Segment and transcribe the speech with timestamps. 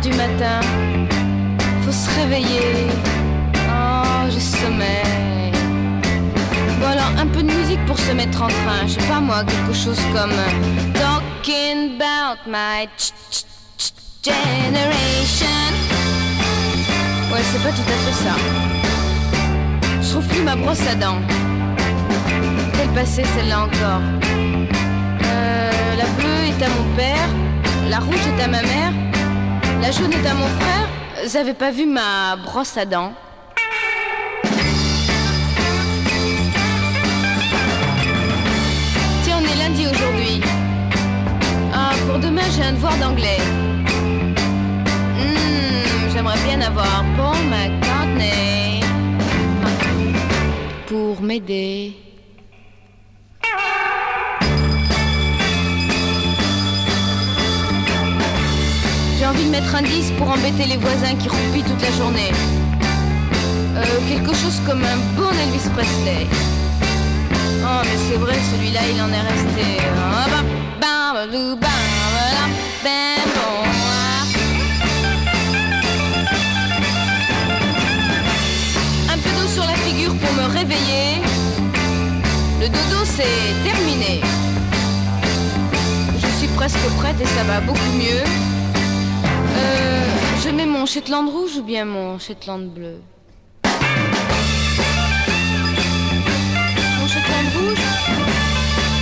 [0.00, 0.60] du matin.
[1.84, 2.88] Faut se réveiller.
[3.68, 5.52] Oh, j'ai sommeil.
[6.80, 8.86] Bon alors, un peu de musique pour se mettre en train.
[8.86, 10.32] Je sais pas moi, quelque chose comme
[10.94, 12.88] Talking about my
[14.22, 15.46] generation.
[17.30, 18.34] Ouais, c'est pas tout à fait ça.
[20.00, 21.20] Je trouve plus ma brosse à dents.
[22.76, 24.02] Quelle passée celle-là encore
[25.24, 27.28] euh, La bleue est à mon père,
[27.88, 28.92] la rouge est à ma mère,
[29.84, 30.88] la est à mon frère.
[31.38, 33.12] Avez pas vu ma brosse à dents
[39.24, 40.40] Tiens, on est lundi aujourd'hui.
[41.74, 43.38] Ah, pour demain, j'ai un devoir d'anglais.
[45.18, 48.80] Hmm, J'aimerais bien avoir Paul McCartney
[50.86, 52.03] pour m'aider.
[59.54, 62.32] Mettre un 10 pour embêter les voisins qui roupillent toute la journée.
[63.76, 66.26] Euh, quelque chose comme un bon Elvis Presley.
[67.62, 69.66] Oh, mais c'est vrai, celui-là, il en est resté.
[69.96, 70.24] Ah.
[79.12, 81.22] Un peu d'eau sur la figure pour me réveiller.
[82.60, 84.20] Le dodo, c'est terminé.
[86.22, 88.24] Je suis presque prête et ça va beaucoup mieux.
[89.56, 90.04] Euh,
[90.44, 92.96] je mets mon Shetland rouge ou bien mon Shetland bleu
[97.00, 97.84] Mon Shetland rouge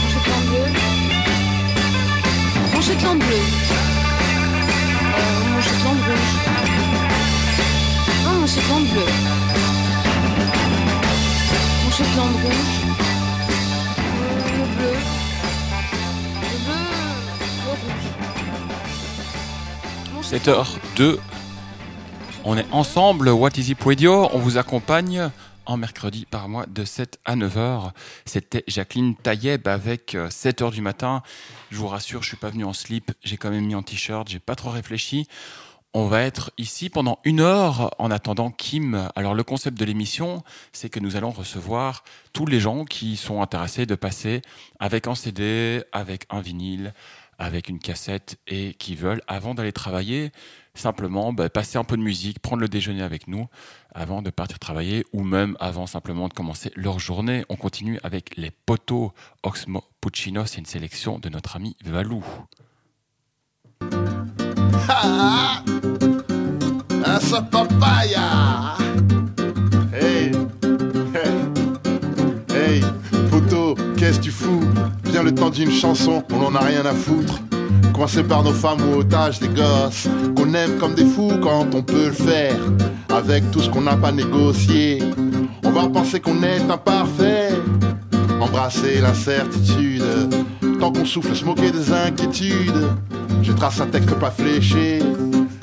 [0.03, 0.67] Mon Shetland bleu.
[2.75, 3.43] Mon Shetland bleu.
[5.19, 6.33] Euh, Mon Shetland rouge.
[8.25, 9.09] Non, mon Shetland bleu.
[11.85, 13.02] Mon Shetland rouge
[20.33, 21.19] 7h02.
[22.47, 24.31] On est ensemble, What is It Radio?
[24.33, 25.31] On vous accompagne
[25.67, 27.91] en mercredi par mois de 7 à 9h.
[28.25, 31.23] C'était Jacqueline Taïeb avec 7h du matin.
[31.71, 34.27] Je vous rassure, je suis pas venu en slip, j'ai quand même mis en t-shirt,
[34.27, 35.29] j'ai pas trop réfléchi.
[35.93, 39.11] On va être ici pendant une heure en attendant Kim.
[39.15, 43.43] Alors le concept de l'émission, c'est que nous allons recevoir tous les gens qui sont
[43.43, 44.41] intéressés de passer
[44.81, 46.95] avec un CD, avec un vinyle,
[47.39, 50.33] avec une cassette et qui veulent, avant d'aller travailler,
[50.75, 53.49] simplement bah, passer un peu de musique, prendre le déjeuner avec nous
[53.95, 57.45] avant de partir travailler ou même avant simplement de commencer leur journée.
[57.49, 59.13] On continue avec les poteaux.
[59.43, 62.25] Oxmo Puccino, c'est une sélection de notre ami Valou.
[69.93, 70.33] Hey,
[71.15, 71.43] hey,
[72.55, 72.83] hey,
[73.31, 74.63] poteau, qu'est-ce que tu fous?
[75.25, 77.41] Le temps d'une chanson, on en a rien à foutre.
[77.93, 81.83] Coincé par nos femmes ou otages des gosses, qu'on aime comme des fous quand on
[81.83, 82.57] peut le faire.
[83.09, 85.01] Avec tout ce qu'on n'a pas négocié,
[85.65, 87.51] on va penser qu'on est imparfait.
[88.41, 90.03] Embrasser l'incertitude,
[90.81, 92.89] tant qu'on souffle, se moquer des inquiétudes.
[93.43, 94.99] Je trace un texte pas fléché.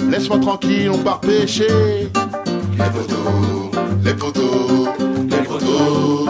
[0.10, 2.10] Laisse-moi tranquille, on part pêcher.
[2.78, 3.72] Les poteaux,
[4.06, 4.88] les poteaux,
[5.30, 6.30] les poteaux.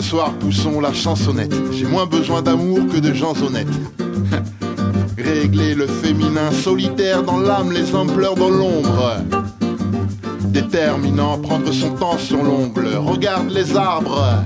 [0.00, 1.52] Ce soir, poussons la chansonnette.
[1.72, 3.68] J'ai moins besoin d'amour que de gens honnêtes.
[5.18, 9.16] Régler le féminin solitaire dans l'âme, les hommes pleurent dans l'ombre.
[10.46, 12.88] Déterminant, prendre son temps sur l'ongle.
[12.96, 14.42] Regarde les arbres.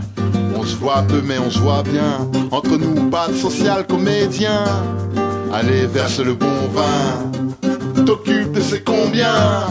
[0.56, 2.28] On se voit peu mais on se voit bien.
[2.50, 4.64] Entre nous, pas de social comédien.
[5.52, 8.02] Allez, verse le bon vin.
[8.04, 9.68] T'occupe de ces combien?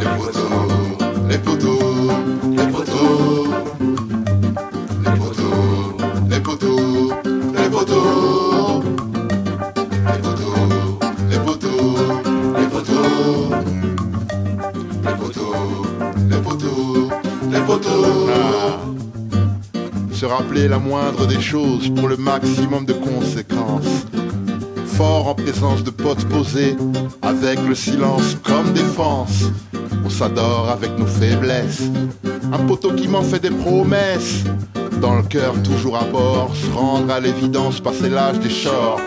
[0.00, 0.98] Les poteaux,
[1.28, 2.10] les poteaux,
[2.50, 3.44] les poteaux.
[20.26, 24.06] Rappeler la moindre des choses pour le maximum de conséquences.
[24.86, 26.76] Fort en présence de potes posés,
[27.20, 29.44] avec le silence comme défense.
[30.04, 31.82] On s'adore avec nos faiblesses.
[32.52, 34.44] Un poteau qui m'en fait des promesses.
[35.00, 39.00] Dans le cœur toujours à bord, se rendre à l'évidence, passer l'âge des shorts.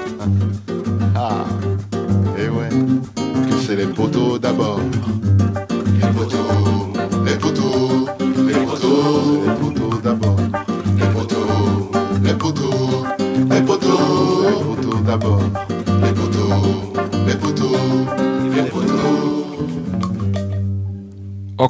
[1.15, 1.45] Ah,
[2.37, 4.36] et ouais, que c'est les poteaux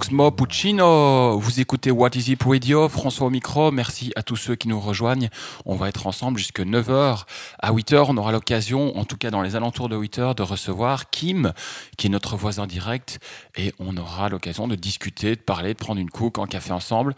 [0.07, 4.56] Oxmo Puccino, vous écoutez What is It Radio, François au micro, merci à tous ceux
[4.56, 5.27] qui nous rejoignent.
[5.65, 7.25] On va être ensemble jusqu'à 9h.
[7.59, 11.09] À 8h, on aura l'occasion, en tout cas dans les alentours de 8h, de recevoir
[11.09, 11.51] Kim,
[11.98, 13.19] qui est notre voisin direct,
[13.57, 17.13] et on aura l'occasion de discuter, de parler, de prendre une coupe en café ensemble.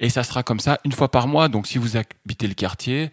[0.00, 3.12] Et ça sera comme ça une fois par mois, donc si vous habitez le quartier,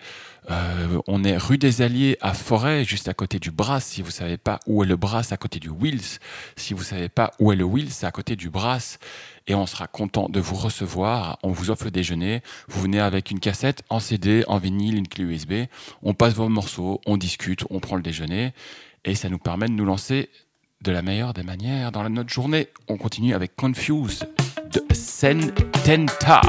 [0.50, 3.86] euh, on est rue des Alliés à Forêt, juste à côté du Brass.
[3.86, 6.20] Si vous savez pas où est le Brass, à côté du Wills.
[6.56, 9.00] Si vous savez pas où est le Wills, c'est à côté du Brass.
[9.48, 11.38] Et on sera content de vous recevoir.
[11.44, 12.42] On vous offre le déjeuner.
[12.68, 15.54] Vous venez avec une cassette en CD, en vinyle, une clé USB.
[16.02, 18.54] On passe vos morceaux, on discute, on prend le déjeuner.
[19.06, 20.30] Et ça nous permet de nous lancer
[20.82, 22.70] de la meilleure des manières dans notre journée.
[22.88, 24.24] On continue avec Confuse
[24.72, 26.42] de Sententa.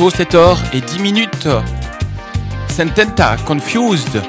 [0.00, 1.48] Bientôt 7h et 10 minutes.
[2.70, 4.22] Sententa, Confused.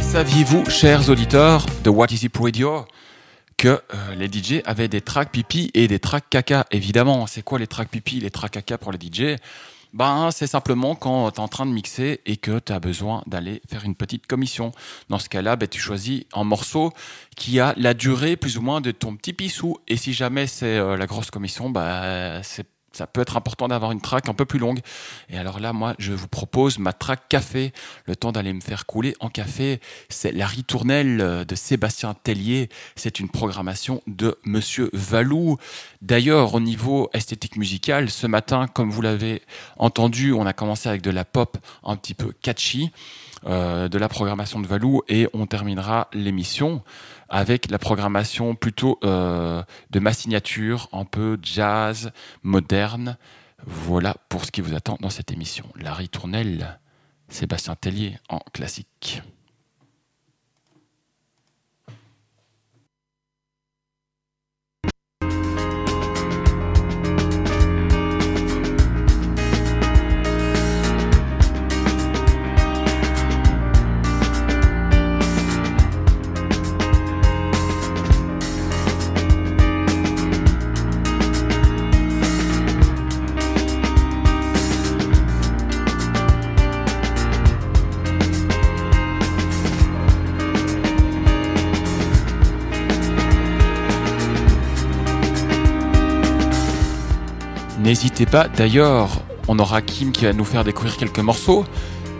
[0.00, 2.84] Saviez-vous, chers auditeurs de What Is It Radio,
[3.56, 6.66] que euh, les DJ avaient des tracks pipi et des tracks caca?
[6.72, 9.36] Évidemment, c'est quoi les tracks pipi, les tracks caca pour les DJ
[9.92, 13.24] ben, c'est simplement quand tu es en train de mixer et que tu as besoin
[13.26, 14.70] d'aller faire une petite commission.
[15.08, 16.92] Dans ce cas-là, ben, tu choisis un morceau
[17.36, 19.78] qui a la durée plus ou moins de ton petit pissou.
[19.88, 23.92] Et si jamais c'est euh, la grosse commission, ben, c'est ça peut être important d'avoir
[23.92, 24.80] une track un peu plus longue.
[25.28, 27.72] Et alors là, moi, je vous propose ma track café,
[28.06, 29.80] le temps d'aller me faire couler en café.
[30.08, 32.68] C'est la ritournelle euh, de Sébastien Tellier.
[32.96, 35.56] C'est une programmation de Monsieur Valou.
[36.02, 39.42] D'ailleurs, au niveau esthétique musicale, ce matin, comme vous l'avez
[39.76, 42.90] entendu, on a commencé avec de la pop un petit peu catchy.
[43.46, 46.82] Euh, de la programmation de Valou et on terminera l'émission
[47.30, 52.10] avec la programmation plutôt euh, de ma signature, un peu jazz,
[52.42, 53.16] moderne.
[53.64, 55.66] Voilà pour ce qui vous attend dans cette émission.
[55.76, 56.78] Larry Tournelle,
[57.28, 59.22] Sébastien Tellier en classique.
[97.90, 99.08] N'hésitez pas, d'ailleurs,
[99.48, 101.64] on aura Kim qui va nous faire découvrir quelques morceaux.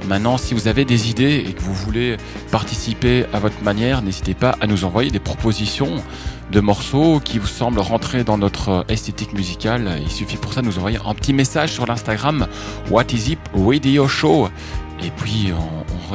[0.09, 2.17] Maintenant, si vous avez des idées et que vous voulez
[2.51, 6.03] participer à votre manière, n'hésitez pas à nous envoyer des propositions
[6.51, 10.01] de morceaux qui vous semblent rentrer dans notre esthétique musicale.
[10.03, 12.49] Il suffit pour ça de nous envoyer un petit message sur l'Instagram
[12.91, 14.49] What is it Radio Show.
[15.05, 16.13] Et puis, on,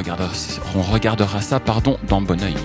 [0.92, 2.56] regardera, ça pardon, d'un bon oeil.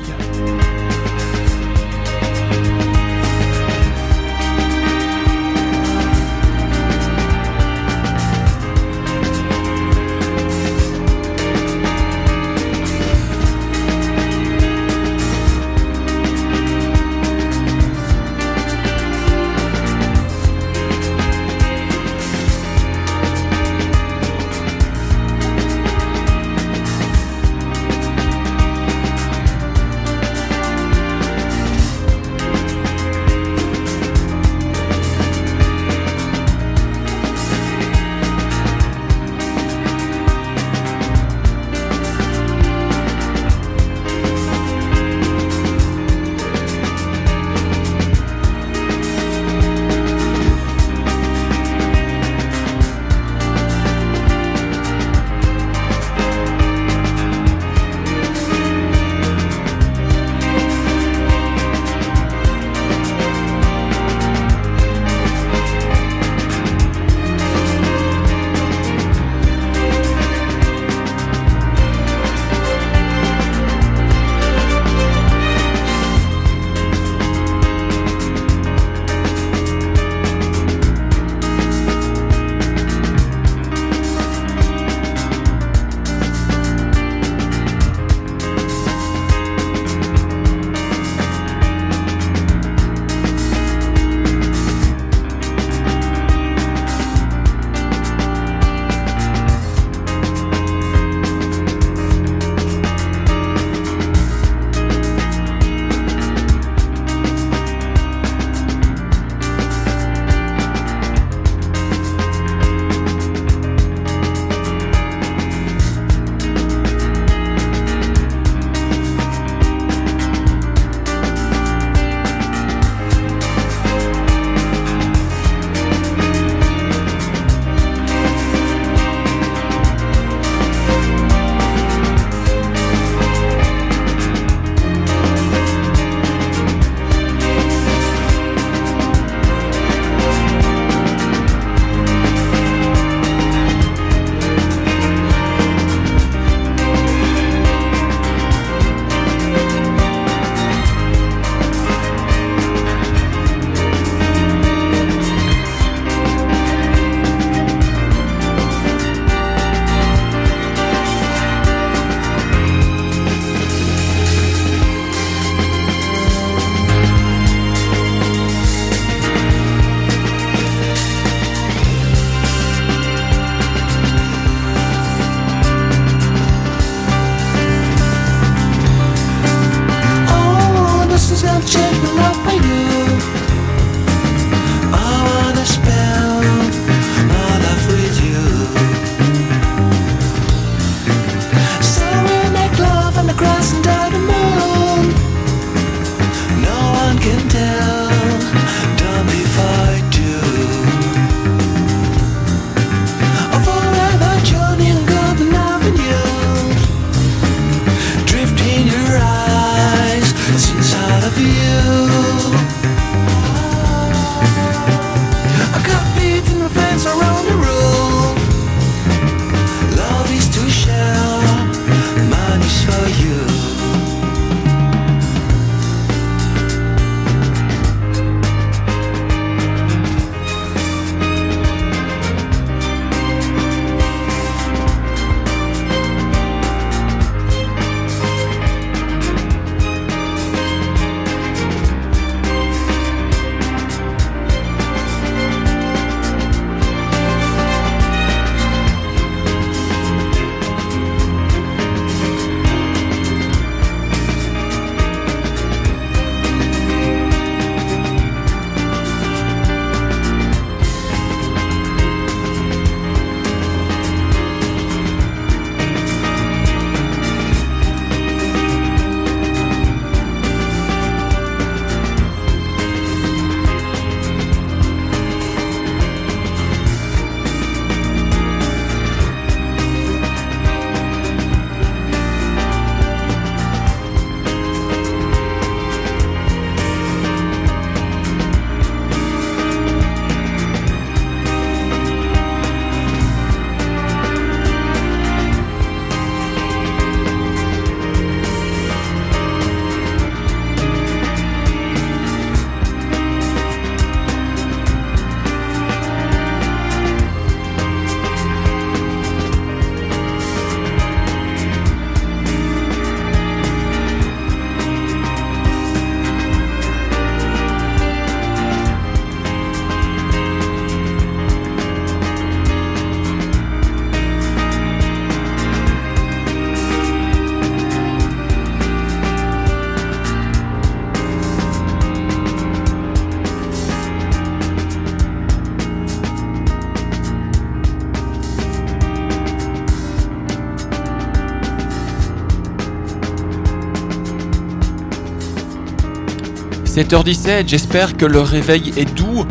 [347.01, 349.47] 7h17, j'espère que le réveil est doux.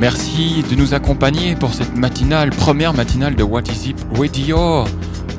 [0.00, 4.84] Merci de nous accompagner pour cette matinale, première matinale de What Is It Radio.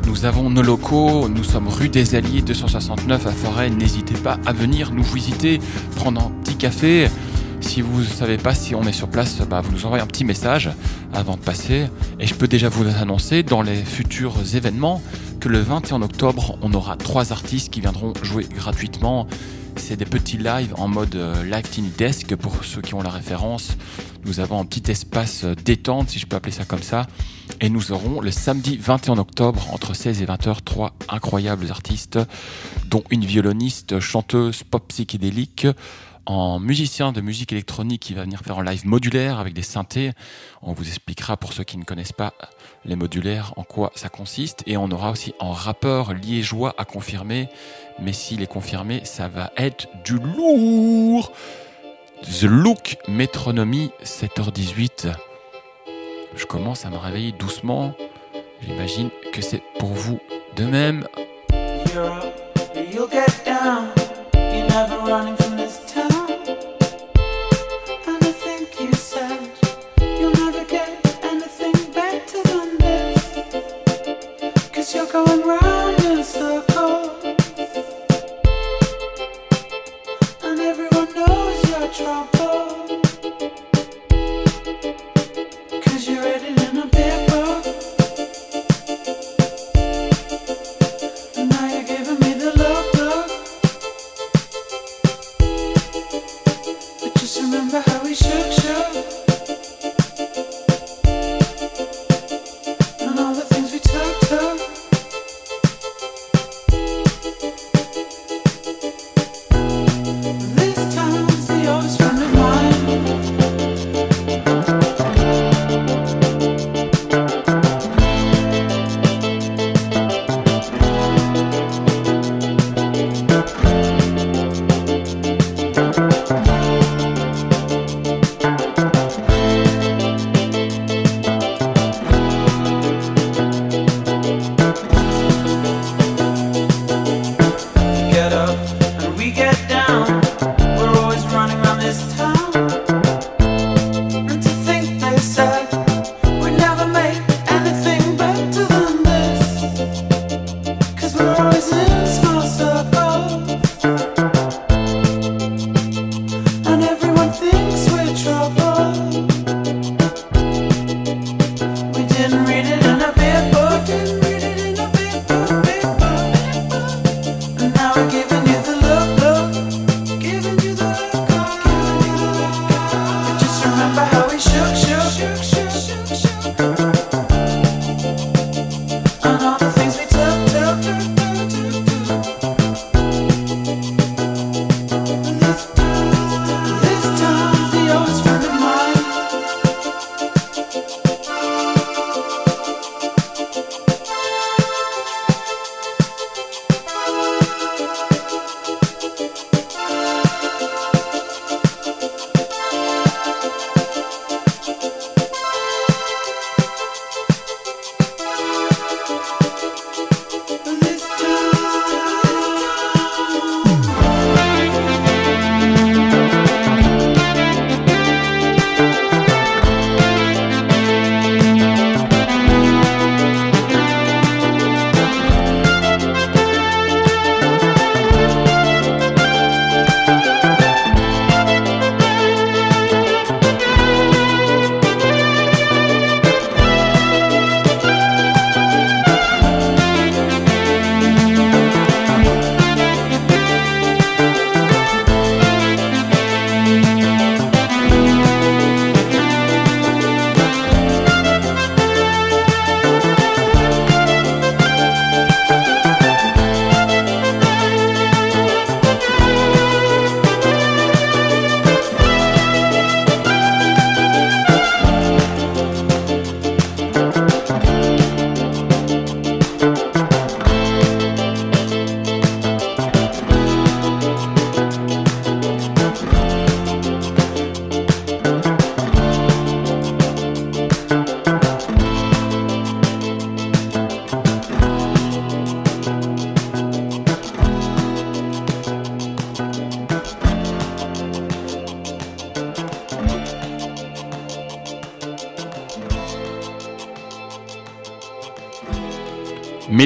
[0.05, 3.71] Nous avons nos locaux, nous sommes rue des Alliés 269 à Forêt.
[3.71, 5.59] N'hésitez pas à venir nous visiter,
[5.95, 7.07] prendre un petit café.
[7.61, 10.07] Si vous ne savez pas si on est sur place, bah, vous nous envoyez un
[10.07, 10.69] petit message
[11.15, 11.87] avant de passer.
[12.19, 15.01] Et je peux déjà vous annoncer dans les futurs événements
[15.39, 19.25] que le 21 octobre, on aura trois artistes qui viendront jouer gratuitement.
[19.87, 23.11] C'est des petits lives en mode euh, live tiny desk pour ceux qui ont la
[23.11, 23.77] référence.
[24.25, 27.05] Nous avons un petit espace euh, détente, si je peux appeler ça comme ça.
[27.61, 32.17] Et nous aurons le samedi 21 octobre, entre 16 et 20h, trois incroyables artistes,
[32.87, 35.67] dont une violoniste, chanteuse pop psychédélique,
[36.25, 40.13] en musicien de musique électronique qui va venir faire en live modulaire avec des synthés.
[40.63, 42.33] On vous expliquera pour ceux qui ne connaissent pas
[42.85, 44.63] les modulaires en quoi ça consiste.
[44.65, 47.49] Et on aura aussi en rappeur liégeois à confirmer.
[47.99, 51.31] Mais s'il est confirmé, ça va être du lourd.
[52.23, 55.13] The Look Métronomie 7h18.
[56.35, 57.93] Je commence à me réveiller doucement.
[58.61, 60.19] J'imagine que c'est pour vous
[60.55, 61.07] de même.
[81.95, 82.64] trouble.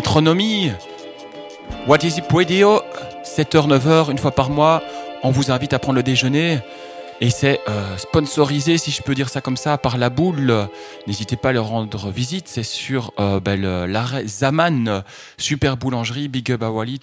[0.09, 0.71] Métronomie.
[1.85, 2.81] What is it radio?
[3.23, 4.81] 7h, 9h, une fois par mois.
[5.21, 6.57] On vous invite à prendre le déjeuner.
[7.21, 10.67] Et c'est euh, sponsorisé, si je peux dire ça comme ça, par la boule.
[11.05, 12.47] N'hésitez pas à leur rendre visite.
[12.47, 15.03] C'est sur euh, ben, l'arrêt Zaman,
[15.37, 16.97] super boulangerie, Big Up à Wallet,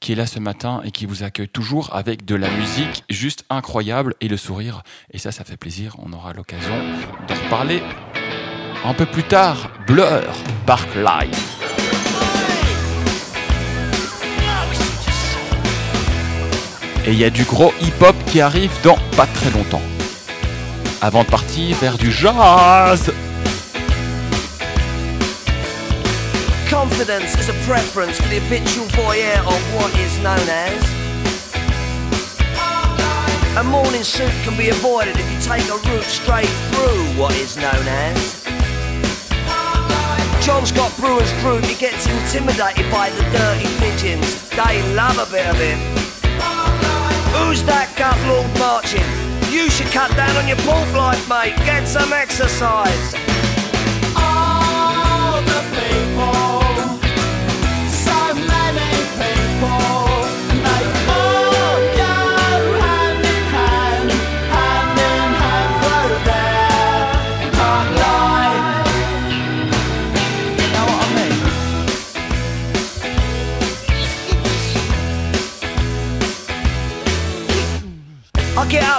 [0.00, 3.44] qui est là ce matin et qui vous accueille toujours avec de la musique juste
[3.50, 4.82] incroyable et le sourire.
[5.12, 5.94] Et ça, ça fait plaisir.
[6.04, 6.74] On aura l'occasion
[7.28, 7.84] d'en reparler
[8.84, 9.70] un peu plus tard.
[9.86, 10.24] Blur,
[10.66, 11.57] Park Live.
[17.08, 19.80] Et il y a du gros hip-hop qui arrive dans pas très longtemps.
[21.00, 23.10] Avant de partir vers du jazz.
[26.68, 30.84] Confidence is a preference for the habitual voyeur of what is known as.
[33.56, 37.56] A morning suit can be avoided if you take a route straight through what is
[37.56, 38.44] known as.
[40.44, 44.46] John's got Brewer's Group, he gets intimidated by the dirty pigeons.
[44.50, 46.07] They love a bit of him.
[47.38, 49.06] Who's that gut lord marching?
[49.50, 51.56] You should cut down on your pork life, mate.
[51.64, 53.14] Get some exercise.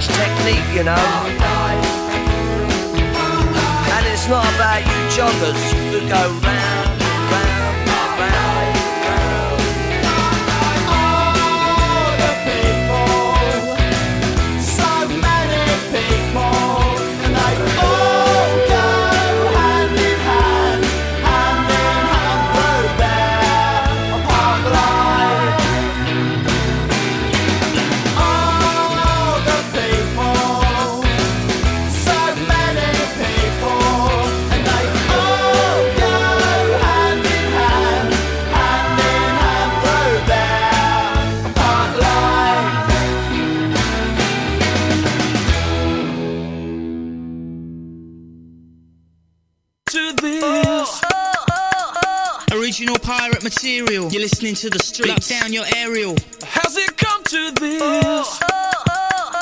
[0.00, 0.96] Technique, you know.
[3.94, 6.67] And it's not about you joggers who go round.
[53.62, 54.08] Material.
[54.10, 55.30] You're listening to the streets.
[55.30, 56.14] Lock down your aerial.
[56.44, 57.82] How's it come to this?
[57.82, 59.32] Oh, oh,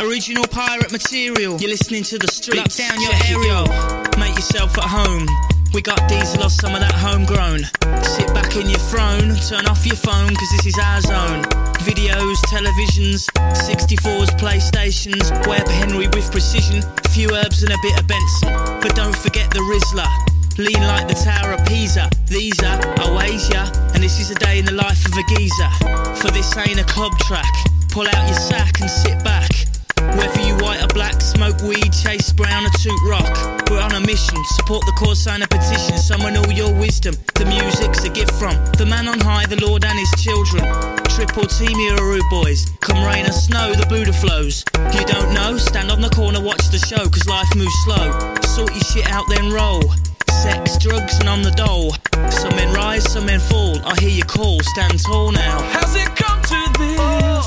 [0.00, 0.08] oh.
[0.08, 1.58] Original pirate material.
[1.60, 2.78] You're listening to the streets.
[2.78, 3.68] Lock down your aerial.
[4.16, 5.28] Make yourself at home.
[5.74, 7.68] We got diesel or some of that homegrown.
[8.02, 11.44] Sit back in your throne, turn off your phone, cause this is our zone.
[11.84, 13.28] Videos, televisions,
[13.68, 18.48] 64s, PlayStations, Web Henry with precision, a few herbs and a bit of Benson.
[18.80, 20.27] But don't forget the Rizzler.
[20.58, 22.10] Lean like the Tower of Pisa.
[22.26, 25.70] These are Oasia, and this is a day in the life of a geezer.
[26.18, 27.46] For this ain't a club track.
[27.94, 29.46] Pull out your sack and sit back.
[30.18, 33.30] Whether you white or black, smoke weed, chase brown or toot rock.
[33.70, 37.14] We're on a mission, support the cause, sign a petition, summon all your wisdom.
[37.38, 40.66] The music's a gift from the man on high, the Lord and his children.
[41.14, 44.64] Triple team Uru boys, come rain or snow, the Buddha flows.
[44.90, 45.56] You don't know?
[45.56, 48.10] Stand on the corner, watch the show, cause life moves slow.
[48.42, 49.86] Sort your shit out, then roll
[50.42, 51.92] sex, drugs, and on the dole.
[52.30, 53.76] Some men rise, some men fall.
[53.84, 55.60] I hear you call, stand tall now.
[55.74, 57.46] How's it come to this?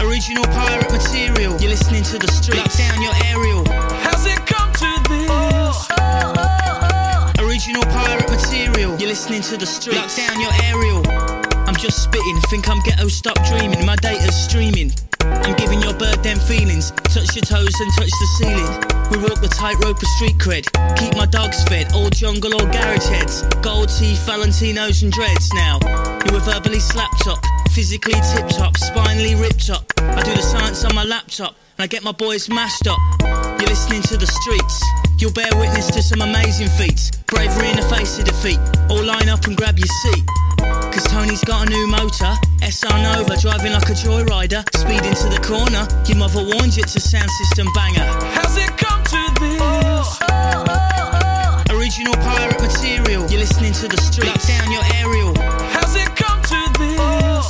[0.00, 1.52] Original pirate material.
[1.60, 2.58] You're listening to the streets.
[2.58, 3.64] Lock down your aerial.
[4.04, 5.76] How's it come to this?
[7.38, 8.98] Original pirate material.
[8.98, 9.98] You're listening to the streets.
[9.98, 11.02] Lock down your aerial.
[11.68, 13.86] I'm just spitting, think I'm ghetto, stop dreaming.
[13.86, 14.92] My data's streaming.
[15.22, 16.90] I'm giving your bird them feelings.
[17.12, 19.00] Touch your toes and touch the ceiling.
[19.10, 20.64] We walk the tightrope of street cred.
[20.96, 23.42] Keep my dogs fed, all jungle or garage heads.
[23.60, 25.78] Gold teeth, Valentinos and dreads now.
[26.26, 29.84] You were verbally slapped up, physically tip top, spinally ripped up.
[29.98, 33.00] I do the science on my laptop, and I get my boys mashed up.
[33.58, 34.84] You're listening to the streets.
[35.18, 37.10] You'll bear witness to some amazing feats.
[37.26, 38.60] Bravery in the face of defeat.
[38.88, 40.24] All line up and grab your seat.
[40.92, 44.66] Cause Tony's got a new motor, SR Nova, driving like a joyrider.
[44.74, 48.02] Speed into the corner, your mother warned you it's a sound system banger.
[48.34, 50.18] How's it come to this?
[51.70, 54.26] Original pirate material, you're listening to the street.
[54.26, 55.32] Lock down your aerial.
[55.70, 57.46] How's it come to this?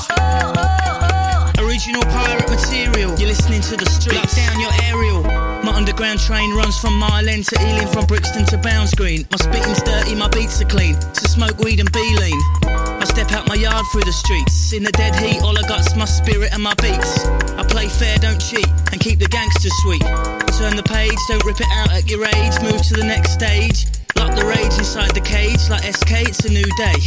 [1.58, 4.16] Original pirate material, you're listening to the street.
[4.16, 5.22] Lock down your aerial.
[5.64, 9.26] My underground train runs from Mile End to Ealing, from Brixton to Bounds Green.
[9.30, 11.00] My spitting's dirty, my beats are clean.
[11.14, 12.89] So smoke weed and be lean.
[13.00, 14.74] I step out my yard through the streets.
[14.74, 17.24] In the dead heat, all I got's my spirit and my beats.
[17.56, 20.02] I play fair, don't cheat, and keep the gangsters sweet.
[20.60, 22.52] Turn the page, don't rip it out at your age.
[22.62, 23.86] Move to the next stage.
[24.16, 26.98] Lock the rage inside the cage, like SK, it's a new day.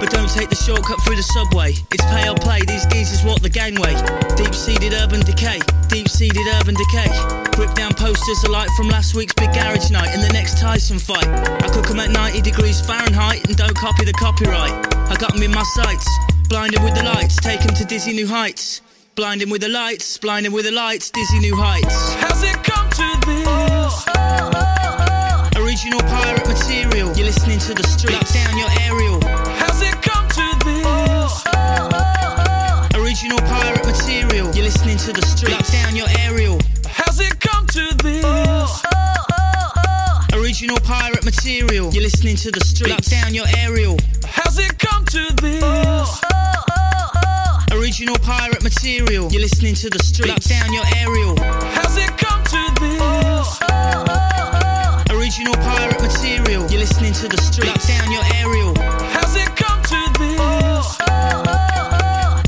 [0.00, 1.74] But don't take the shortcut through the subway.
[1.90, 3.94] It's pay or play, these geezers walk the gangway.
[4.36, 7.10] Deep seated urban decay, deep seated urban decay.
[7.58, 11.26] Rip down posters alike from last week's big garage night and the next Tyson fight.
[11.26, 14.72] I cook 'em at 90 degrees Fahrenheit and don't copy the copyright.
[15.10, 16.06] I got 'em in my sights,
[16.48, 18.80] blinded with the lights, take 'em to dizzy new heights.
[19.16, 22.14] Blinding with the lights, blinding with the lights, dizzy new heights.
[22.20, 23.48] How's it come to this?
[23.48, 24.67] Oh, oh, oh.
[25.88, 28.12] Original pirate material, you're listening to the street.
[28.12, 29.22] Lock down your aerial.
[29.56, 31.46] How's it come to this?
[32.94, 35.52] Original pirate material, you're listening to the street.
[35.52, 36.60] Lock down your aerial.
[36.86, 38.84] How's it come to this?
[40.34, 42.90] Original pirate material, you're listening to the street.
[42.90, 43.96] Lock down your aerial.
[44.26, 46.20] How's it come to this?
[47.72, 50.28] Original pirate material, you're listening to the street.
[50.28, 51.34] Lock down your aerial.
[51.72, 54.57] How's it come to this?
[55.38, 57.68] Original pirate material, you're listening to the street.
[57.68, 58.74] Lock down your aerial.
[59.14, 60.98] How's it come to this?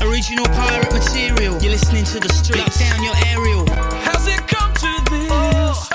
[0.03, 2.59] Original pirate material, you're listening to the street.
[2.59, 3.65] Lock down your aerial.
[4.03, 5.89] How's it come to this?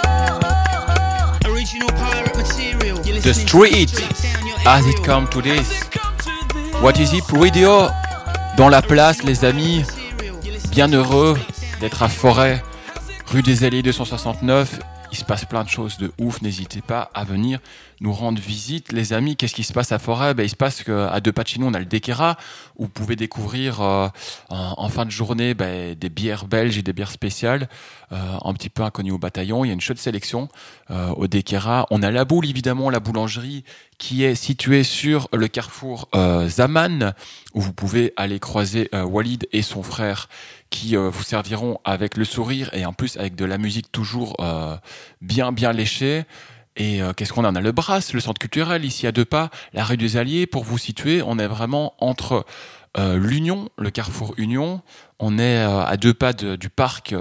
[1.44, 3.90] Original pirate material, you're The listening to the street.
[3.90, 4.00] street.
[4.00, 5.04] Lock down your Has it aerial.
[5.04, 5.68] come to this?
[5.68, 6.80] How's it come to this?
[6.80, 7.90] What is it Radio
[8.56, 9.84] Dans la place, les amis.
[10.70, 11.38] Bien heureux
[11.80, 12.62] d'être à Forêt,
[13.26, 14.80] rue des Alliés 269.
[15.12, 16.42] Il se passe plein de choses de ouf.
[16.42, 17.60] N'hésitez pas à venir
[18.00, 19.36] nous rendre visite, les amis.
[19.36, 20.34] Qu'est-ce qui se passe à Forêt?
[20.34, 22.36] Ben, Il se passe qu'à de nous, on a le Dequera,
[22.76, 24.08] où vous pouvez découvrir euh,
[24.50, 27.68] en, fin de journée ben, des bières belges et des bières spéciales,
[28.12, 29.64] euh, un petit peu inconnues au bataillon.
[29.64, 30.48] Il y a une chaude sélection
[30.90, 31.86] euh, au Dequera.
[31.90, 33.64] On a la boule, évidemment, la boulangerie,
[33.98, 37.14] qui est située sur le carrefour euh, Zaman,
[37.54, 40.28] où vous pouvez aller croiser euh, Walid et son frère
[40.70, 44.36] qui euh, vous serviront avec le sourire et en plus avec de la musique toujours
[44.40, 44.76] euh,
[45.20, 46.24] bien bien léchée.
[46.76, 47.60] Et euh, qu'est-ce qu'on a On a?
[47.60, 50.46] Le Brass, le centre culturel ici à deux pas, la rue des Alliés.
[50.46, 52.44] Pour vous situer, on est vraiment entre
[52.98, 54.80] l'Union, le carrefour Union.
[55.18, 57.14] On est à deux pas du parc,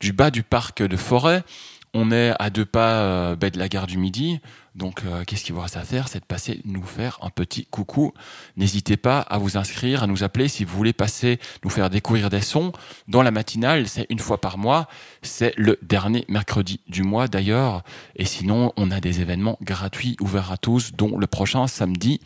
[0.00, 1.44] du bas du parc de Forêt.
[1.94, 4.40] On est à deux pas euh, de la gare du Midi.
[4.74, 6.08] Donc, euh, qu'est-ce qu'il vous reste à faire?
[6.08, 8.12] C'est de passer nous faire un petit coucou.
[8.56, 12.30] N'hésitez pas à vous inscrire, à nous appeler si vous voulez passer, nous faire découvrir
[12.30, 12.72] des sons.
[13.08, 14.86] Dans la matinale, c'est une fois par mois.
[15.22, 17.82] C'est le dernier mercredi du mois d'ailleurs.
[18.16, 22.20] Et sinon, on a des événements gratuits ouverts à tous, dont le prochain samedi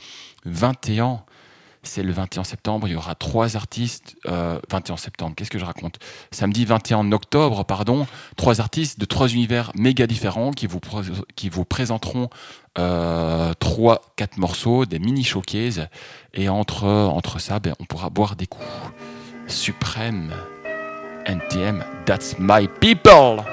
[0.44, 1.22] 21
[1.82, 2.86] c'est le 21 septembre.
[2.88, 4.16] Il y aura trois artistes.
[4.26, 5.98] Euh, 21 septembre, qu'est-ce que je raconte?
[6.30, 8.06] Samedi 21 octobre, pardon.
[8.36, 10.80] Trois artistes de trois univers méga différents qui vous,
[11.36, 12.28] qui vous présenteront
[12.78, 15.88] euh, trois, quatre morceaux, des mini showcases.
[16.34, 18.66] Et entre, entre ça, ben, on pourra boire des coups.
[19.46, 20.32] Suprême.
[21.24, 23.44] NTM, that's my people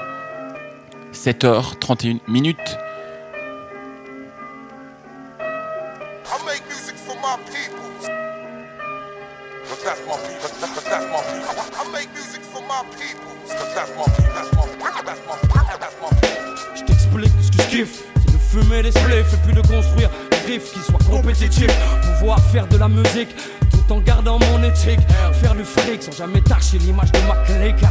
[1.12, 2.78] 7h31 minutes.
[9.82, 10.50] But that's my people.
[10.60, 11.80] But that's my people.
[11.80, 13.32] I make music for my people.
[13.48, 14.32] But that's my people.
[14.34, 15.04] That's my people.
[15.06, 15.78] That's my people.
[15.80, 16.76] That's my people.
[16.76, 18.02] Je t'explique ce que je kiffe.
[18.26, 21.72] C'est de fumer des spliffs et puis de construire des riffs qui soient compétitifs.
[22.18, 23.34] Pouvoir faire de la musique
[23.90, 25.00] en gardant mon éthique.
[25.40, 27.84] Faire du fric sans jamais tâcher l'image de ma clique.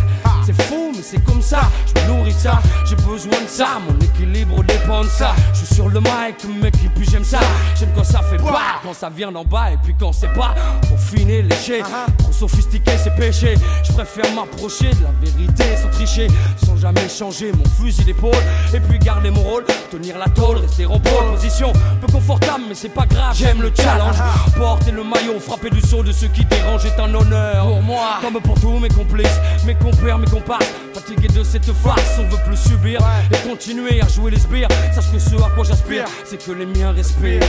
[0.45, 1.61] C'est fou, mais c'est comme ça.
[1.87, 2.59] Je me nourris de ça.
[2.87, 3.79] J'ai besoin de ça.
[3.87, 5.33] Mon équilibre dépend de ça.
[5.53, 7.39] Je suis sur le mic, mec, et puis j'aime ça.
[7.77, 10.55] J'aime quand ça fait pas, quand ça vient d'en bas et puis quand c'est pas.
[10.87, 11.81] Pour finir, léché.
[12.17, 13.55] Trop sophistiqué, c'est péché.
[13.83, 16.27] Je préfère m'approcher de la vérité sans tricher,
[16.65, 18.31] sans jamais changer mon fusil d'épaule.
[18.73, 21.73] Et puis garder mon rôle, tenir la tôle, rester en pole position.
[22.01, 24.17] Peu confortable, mais c'est pas grave, j'aime le challenge.
[24.57, 27.67] Porter le maillot, frapper du de ceux qui dérangent est un honneur.
[27.67, 30.71] Pour moi, comme pour tous mes complices, mes compères, mes comparses.
[30.93, 34.67] Fatigué de cette farce, on veut plus subir et continuer à jouer les sbires.
[34.93, 37.41] Sache que ce à quoi j'aspire, c'est que les miens respirent.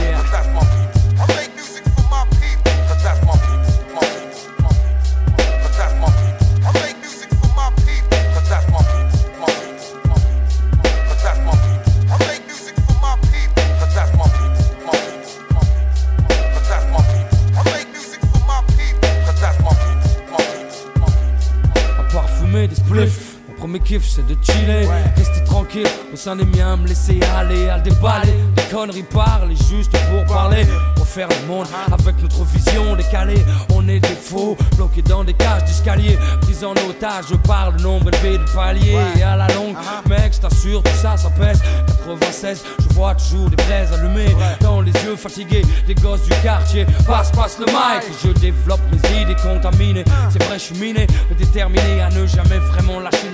[23.71, 25.87] Mon kiff c'est de chiller, rester tranquille.
[26.11, 28.33] Au sein des miens, me laisser aller à déballer.
[28.57, 30.65] Des conneries parlent juste pour parler.
[30.99, 33.41] Refaire le monde avec notre vision décalée.
[33.73, 38.09] On est des faux, bloqués dans des cages d'escalier, pris en otage par le nombre
[38.13, 38.97] élevé de paliers.
[39.17, 39.75] Et à la longue,
[40.09, 41.61] mec, je t'assure, tout ça, ça pèse.
[42.05, 44.35] 96, je vois toujours des braises allumées.
[44.59, 46.85] Dans les yeux fatigués des gosses du quartier.
[47.07, 50.03] Passe, passe le mic, je développe mes idées contaminées.
[50.29, 51.07] C'est vrai, je suis miné,
[51.37, 53.31] déterminé à ne jamais vraiment lâcher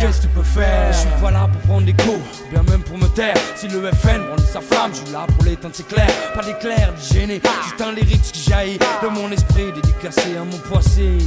[0.00, 0.92] Qu'est-ce que tu peux faire?
[0.92, 3.34] Je suis pas là pour prendre des coups, bien même pour me taire.
[3.56, 6.08] Si le FN brandit sa flamme, je suis là pour l'éteindre, c'est clair.
[6.34, 11.18] Pas d'éclair, gêné, juste un lyrics qui jaillit de mon esprit, dédicacé à mon poissé.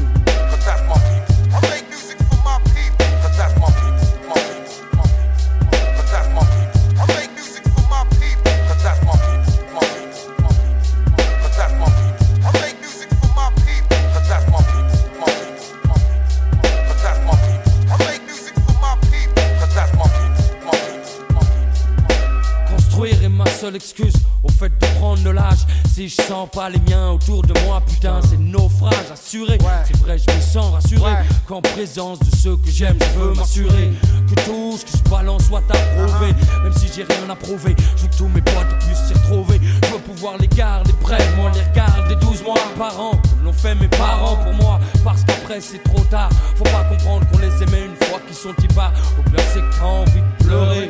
[23.73, 25.65] Excuse au fait de prendre de l'âge.
[25.93, 29.57] Si je sens pas les miens autour de moi, putain, c'est naufrage assuré.
[29.85, 31.11] C'est vrai, je me sens rassuré
[31.47, 33.91] qu'en présence de ceux que j'aime, je veux m'assurer
[34.27, 36.33] que tout ce que je balance soit approuvé.
[36.63, 39.59] Même si j'ai rien à prouver, je veux que tous mes potes puissent s'y retrouver.
[39.83, 43.53] Je veux pouvoir les garder près, moi les regarder 12 mois par an, comme l'ont
[43.53, 44.79] fait mes parents pour moi.
[45.03, 48.53] Parce qu'après c'est trop tard, faut pas comprendre qu'on les aimait une fois qu'ils sont
[48.75, 48.91] pas.
[49.19, 50.89] Au pire, c'est quand envie de pleurer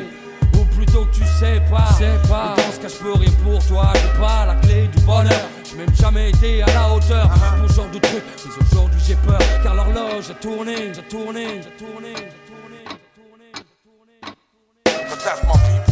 [0.78, 1.92] plutôt que tu sais pas.
[1.98, 2.54] Sais pas.
[2.72, 3.92] ce cas, je peux rien pour toi.
[3.94, 5.46] J'ai pas la clé du bonheur.
[5.68, 8.22] J'ai même jamais été à la hauteur pour ce genre de truc.
[8.44, 13.20] Mais aujourd'hui, j'ai peur car l'horloge a tourné, j'ai tourné, j'ai tourné, j'ai tourné, j'ai
[13.20, 14.14] tourné.
[14.94, 15.87] J'ai tourné.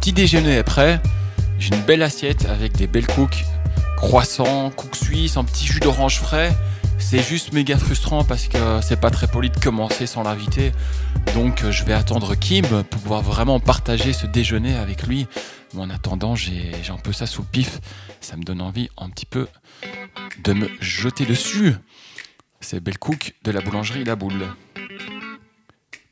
[0.00, 0.98] Petit déjeuner est prêt.
[1.58, 3.44] J'ai une belle assiette avec des belles cooks,
[3.98, 6.56] croissants, cooks suisses, un petit jus d'orange frais.
[6.96, 10.72] C'est juste méga frustrant parce que c'est pas très poli de commencer sans l'inviter.
[11.34, 15.26] Donc je vais attendre Kim pour pouvoir vraiment partager ce déjeuner avec lui.
[15.74, 17.78] Mais en attendant, j'ai un peu ça sous pif.
[18.22, 19.48] Ça me donne envie un petit peu
[20.42, 21.74] de me jeter dessus.
[22.62, 24.46] C'est Belle Cook de la boulangerie La Boule.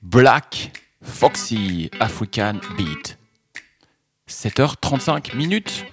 [0.02, 0.72] Black
[1.02, 3.18] Foxy African Beat.
[4.28, 5.86] 7h35 minutes.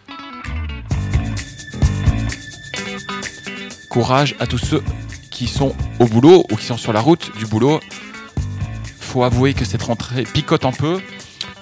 [3.89, 4.83] Courage à tous ceux
[5.31, 7.79] qui sont au boulot ou qui sont sur la route du boulot.
[8.99, 11.01] Faut avouer que cette rentrée picote un peu,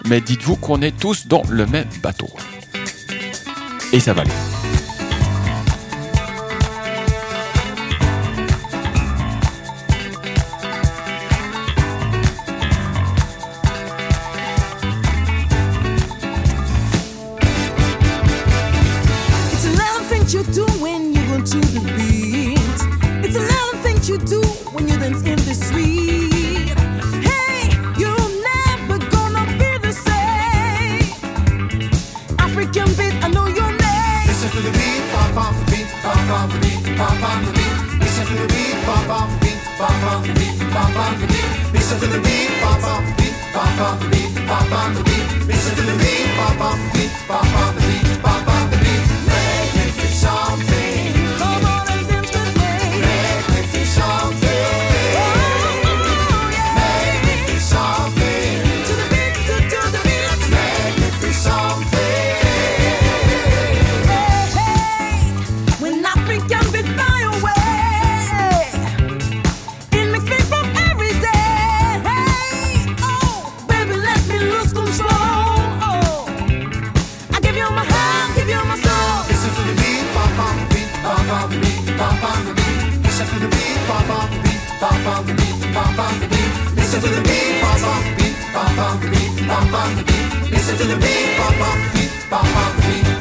[0.06, 2.30] mais dites-vous qu'on est tous dans le même bateau.
[3.92, 4.63] Et ça va aller.
[21.54, 22.80] to the beat.
[23.24, 24.42] It's a lot of things you do
[24.74, 26.74] when you dance in the street.
[32.40, 34.26] African beat, I know your name.
[34.30, 36.82] Listen to the beat, pop pop beat, pop pop beat,
[37.58, 37.76] beat.
[38.02, 40.58] Listen to the beat, pop pop beat, pop pop beat,
[41.34, 41.50] beat.
[41.74, 43.36] Listen to the beat, beat,
[44.10, 44.34] beat,
[45.06, 45.22] beat.
[45.46, 46.30] Listen to the beat,
[47.76, 47.83] beat.
[88.54, 90.52] bop on the beat, bop on the beat.
[90.52, 93.13] Listen to the beat, bop on the beat, bop on the beat.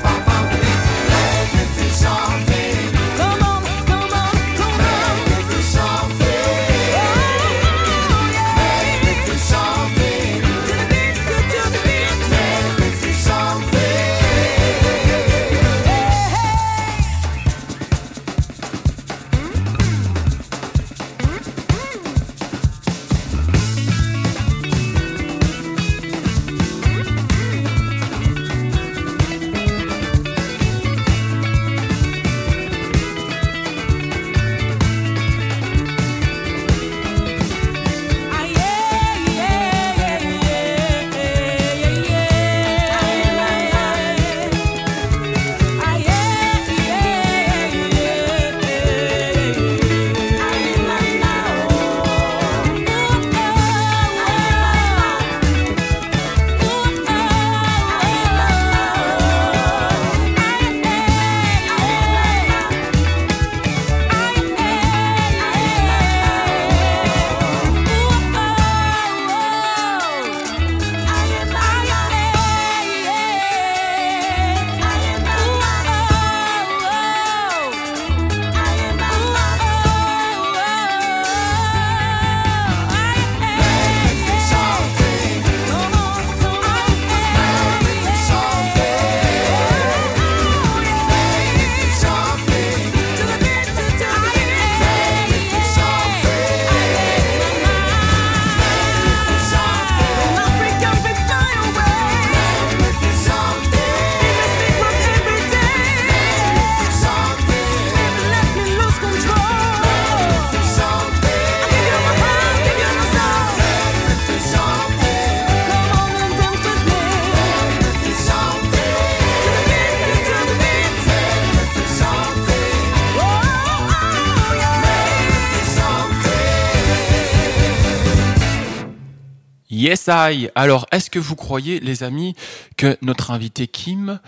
[130.08, 130.48] I.
[130.54, 132.34] Alors, est-ce que vous croyez, les amis,
[132.76, 134.20] que notre invité Kim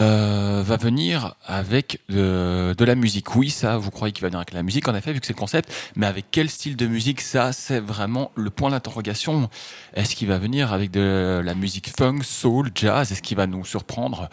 [0.00, 3.34] euh, va venir avec de, de, la musique?
[3.34, 5.32] Oui, ça, vous croyez qu'il va venir avec la musique, en effet, vu que c'est
[5.32, 5.72] le concept.
[5.96, 7.20] Mais avec quel style de musique?
[7.20, 9.50] Ça, c'est vraiment le point d'interrogation.
[9.94, 13.12] Est-ce qu'il va venir avec de la musique funk, soul, jazz?
[13.12, 14.28] Est-ce qu'il va nous surprendre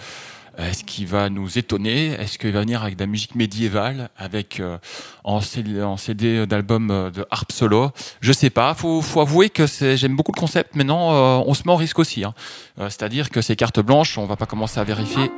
[0.57, 2.11] est-ce qu'il va nous étonner?
[2.13, 4.77] Est-ce qu'il va venir avec de la musique médiévale, avec euh,
[5.23, 7.91] en CD, d'album euh, de harp solo?
[8.21, 8.73] Je sais pas.
[8.73, 10.75] Faut, faut avouer que j'aime beaucoup le concept.
[10.75, 12.23] Maintenant, euh, on se met en risque aussi.
[12.23, 12.33] Hein.
[12.77, 15.31] C'est-à-dire que ces cartes blanches, on va pas commencer à vérifier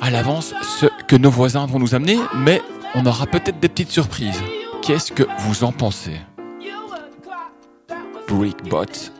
[0.00, 2.62] à l'avance ce que nos voisins vont nous amener, mais
[2.94, 4.40] on aura peut-être des petites surprises.
[4.82, 6.20] Qu'est-ce que vous en pensez?
[8.28, 9.10] Brickbot,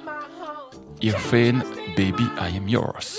[1.02, 1.62] Irfane,
[1.96, 3.18] Baby I Am Yours.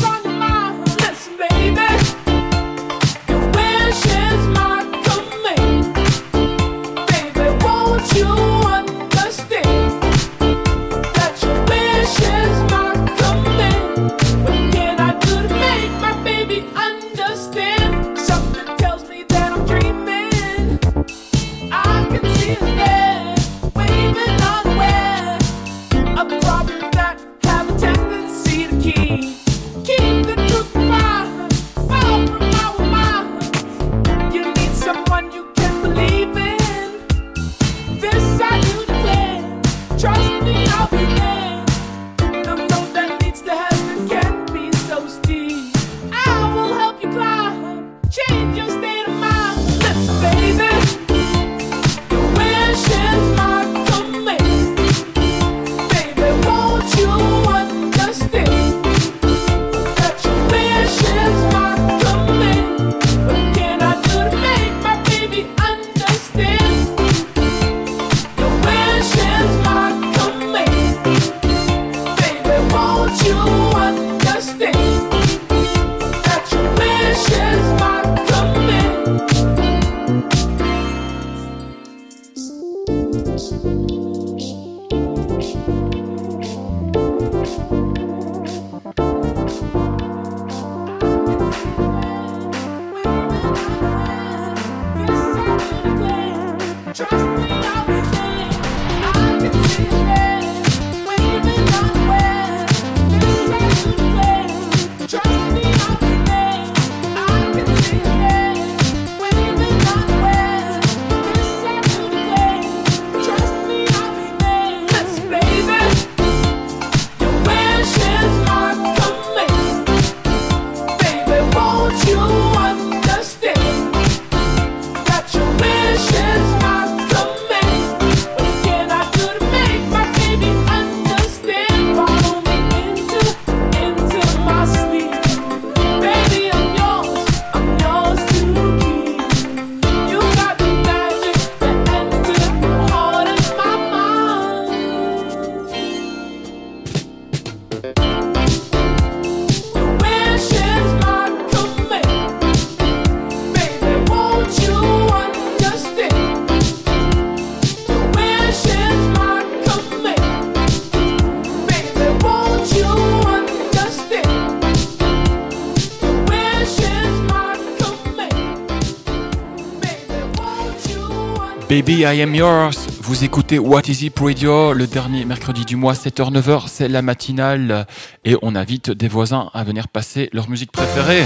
[171.71, 175.93] Baby I Am Yours, vous écoutez What Is It Radio, le dernier mercredi du mois,
[175.93, 177.87] 7h-9h, c'est la matinale
[178.25, 181.23] et on invite des voisins à venir passer leur musique préférée.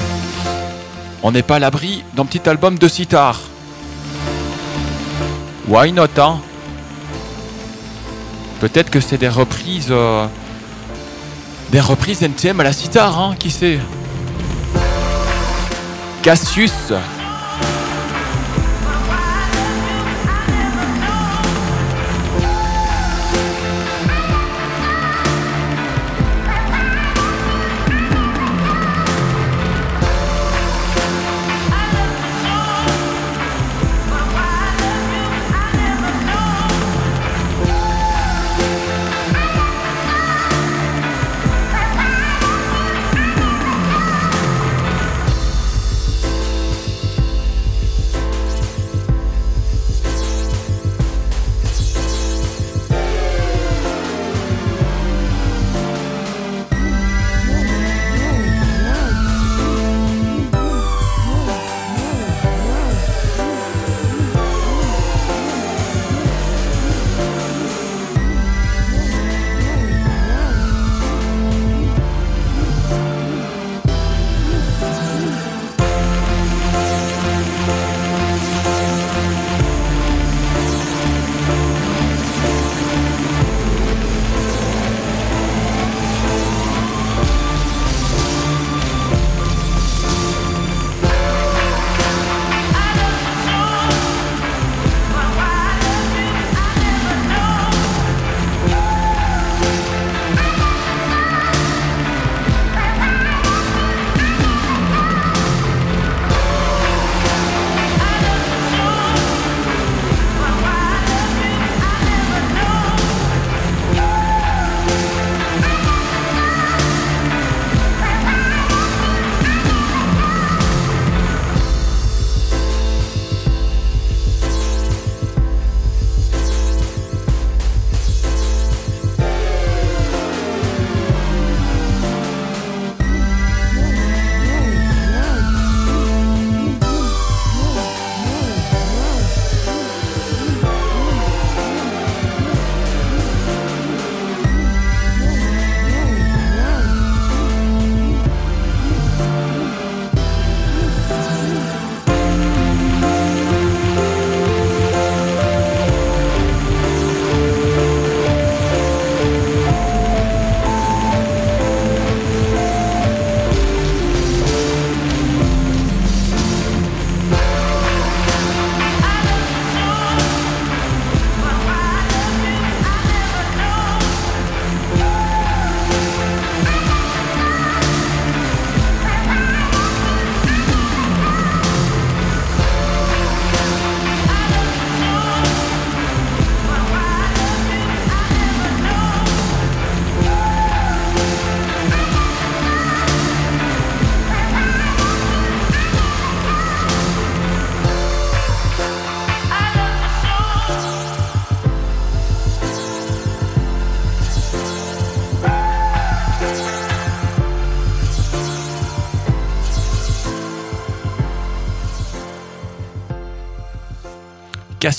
[1.24, 3.42] On n'est pas à l'abri d'un petit album de sitar.
[5.68, 6.40] Why not, hein?
[8.62, 9.88] Peut-être que c'est des reprises...
[9.90, 10.28] Euh,
[11.72, 13.80] des reprises NTM à la sitar, hein, qui sait?
[16.22, 16.94] Cassius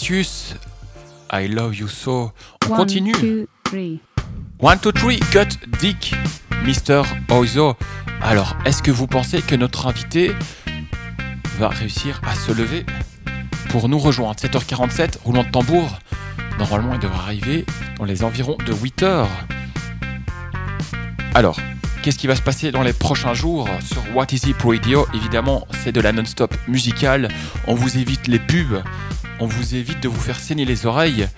[0.08, 2.32] I love you so.
[2.70, 3.12] On continue.
[3.12, 4.00] Two, three.
[4.60, 6.14] One, two, three, cut Dick,
[6.64, 7.02] Mr.
[7.30, 7.74] Oizo.
[8.22, 10.32] Alors, est-ce que vous pensez que notre invité
[11.58, 12.86] va réussir à se lever
[13.70, 14.38] pour nous rejoindre?
[14.38, 15.98] 7h47, roulement de tambour.
[16.60, 17.66] Normalement, il devrait arriver
[17.98, 19.26] dans les environs de 8h.
[21.34, 21.58] Alors,
[22.02, 25.04] qu'est-ce qui va se passer dans les prochains jours sur What Is It Radio?
[25.14, 27.28] Évidemment, c'est de la non-stop musicale.
[27.66, 28.82] On vous évite les pubs
[29.40, 31.28] on vous évite de vous faire saigner les oreilles.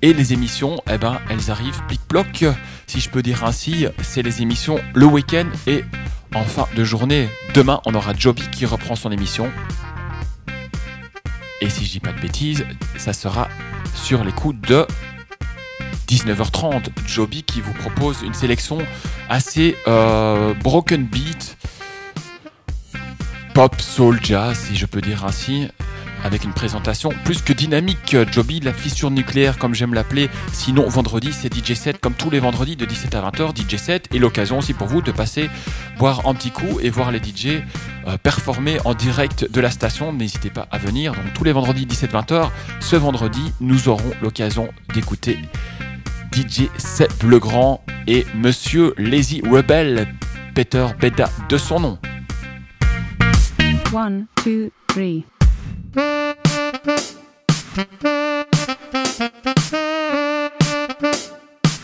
[0.00, 2.44] Et les émissions, eh ben, elles arrivent plic-ploc,
[2.86, 3.86] si je peux dire ainsi.
[4.00, 5.84] C'est les émissions le week-end et
[6.34, 7.28] en fin de journée.
[7.54, 9.50] Demain, on aura Joby qui reprend son émission.
[11.60, 12.64] Et si je dis pas de bêtises,
[12.96, 13.48] ça sera
[13.94, 14.86] sur les coups de
[16.08, 16.90] 19h30.
[17.06, 18.78] Joby qui vous propose une sélection
[19.28, 21.56] assez euh, broken beat,
[23.54, 25.68] pop, soul, jazz, si je peux dire ainsi.
[26.24, 28.16] Avec une présentation plus que dynamique.
[28.30, 30.28] Joby, la fissure nucléaire, comme j'aime l'appeler.
[30.52, 33.56] Sinon, vendredi, c'est DJ 7 comme tous les vendredis de 17 à 20h.
[33.56, 35.50] DJ 7 et l'occasion aussi pour vous de passer
[35.98, 37.62] boire un petit coup et voir les DJ
[38.06, 40.12] euh, performer en direct de la station.
[40.12, 41.12] N'hésitez pas à venir.
[41.12, 42.50] Donc, tous les vendredis 17-20h.
[42.80, 45.38] Ce vendredi, nous aurons l'occasion d'écouter
[46.32, 50.08] DJ Seb Legrand et Monsieur Lazy Rebel,
[50.54, 51.98] Peter Beda de son nom.
[53.94, 54.70] 1, 2,
[55.92, 56.38] 3.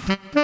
[0.07, 0.44] They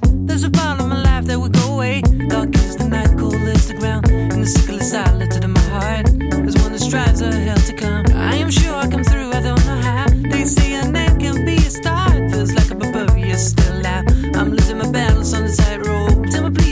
[0.00, 0.26] That.
[0.26, 2.02] There's a part of my life that will go away.
[2.28, 4.08] Dark is the night, cold is the ground.
[4.10, 6.06] And the sickle is silent in my heart.
[6.18, 8.04] There's one that strives a hell to come.
[8.14, 10.06] I am sure I come through, I don't know how.
[10.08, 12.30] They say a end can be a start.
[12.30, 14.04] Feels like a barbarian still out.
[14.36, 16.30] I'm losing my balance on the tightrope.
[16.30, 16.69] Tell me please,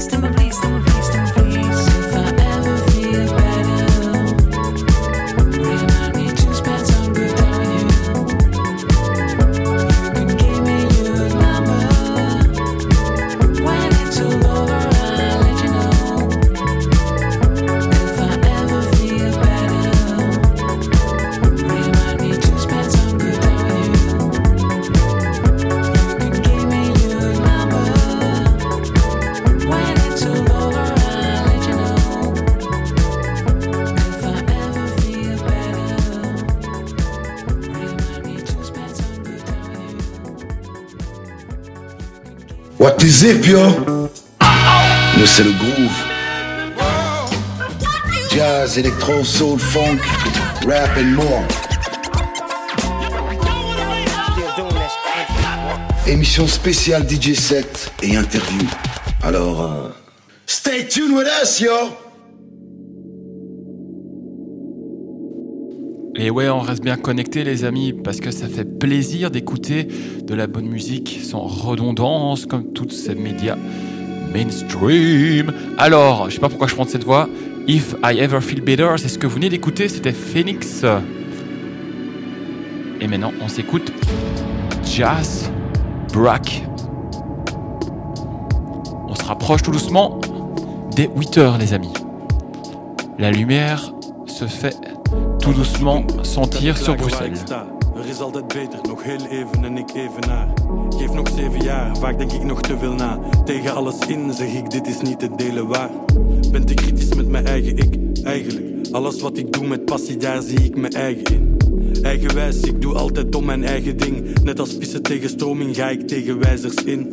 [43.09, 43.59] Yo?
[45.17, 45.91] Nous, c'est le groove.
[48.31, 49.97] Jazz, électro, soul, funk,
[50.67, 51.43] rap and more.
[56.07, 58.69] Émission spéciale DJ set et interview.
[59.23, 59.89] Alors, euh,
[60.45, 62.08] stay tuned with us, yo!
[66.21, 69.87] Et ouais, on reste bien connecté les amis, parce que ça fait plaisir d'écouter
[70.25, 73.57] de la bonne musique sans redondance, comme tous ces médias
[74.35, 75.53] mainstream.
[75.79, 77.29] Alors, je sais pas pourquoi je prends cette voix.
[77.69, 80.85] If I Ever Feel Better, c'est ce que vous venez d'écouter, c'était Phoenix.
[83.01, 83.93] Et maintenant, on s'écoute
[84.85, 85.49] Jazz
[86.13, 86.65] Brack.
[89.07, 90.21] On se rapproche tout doucement
[90.97, 91.93] des 8 heures, les amis.
[93.21, 93.93] La lumière
[94.27, 94.77] se fait
[95.49, 97.45] tout doucement sentir sur Bruxelles.
[97.97, 100.49] Er is altijd beter, nog heel even en ik even naar.
[100.97, 103.19] Geef nog zeven jaar, vaak denk ik nog te veel na.
[103.45, 105.91] Tegen alles in zeg ik, dit is niet te delen waar.
[106.53, 108.67] Ben te kritisch met mijn eigen ik, eigenlijk.
[108.93, 111.57] Alles wat ik doe met passie, daar zie ik mijn eigen in.
[112.03, 114.43] Eigenwijs, ik doe altijd om mijn eigen ding.
[114.43, 117.09] Net als vissen tegen stroming ga ik tegen wijzers in.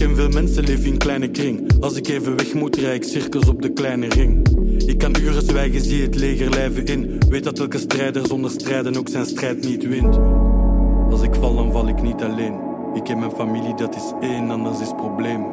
[0.00, 1.72] Ken veel mensen, leef in kleine kring.
[1.80, 4.48] Als ik even weg moet, rij ik cirkels op de kleine ring.
[4.86, 7.20] Ik kan uren zwijgen, zie het leger lijven in.
[7.28, 10.18] Weet dat elke strijder zonder strijden ook zijn strijd niet wint.
[11.10, 12.54] Als ik val, dan val ik niet alleen.
[12.94, 15.44] Ik heb mijn familie, dat is één, anders is probleem.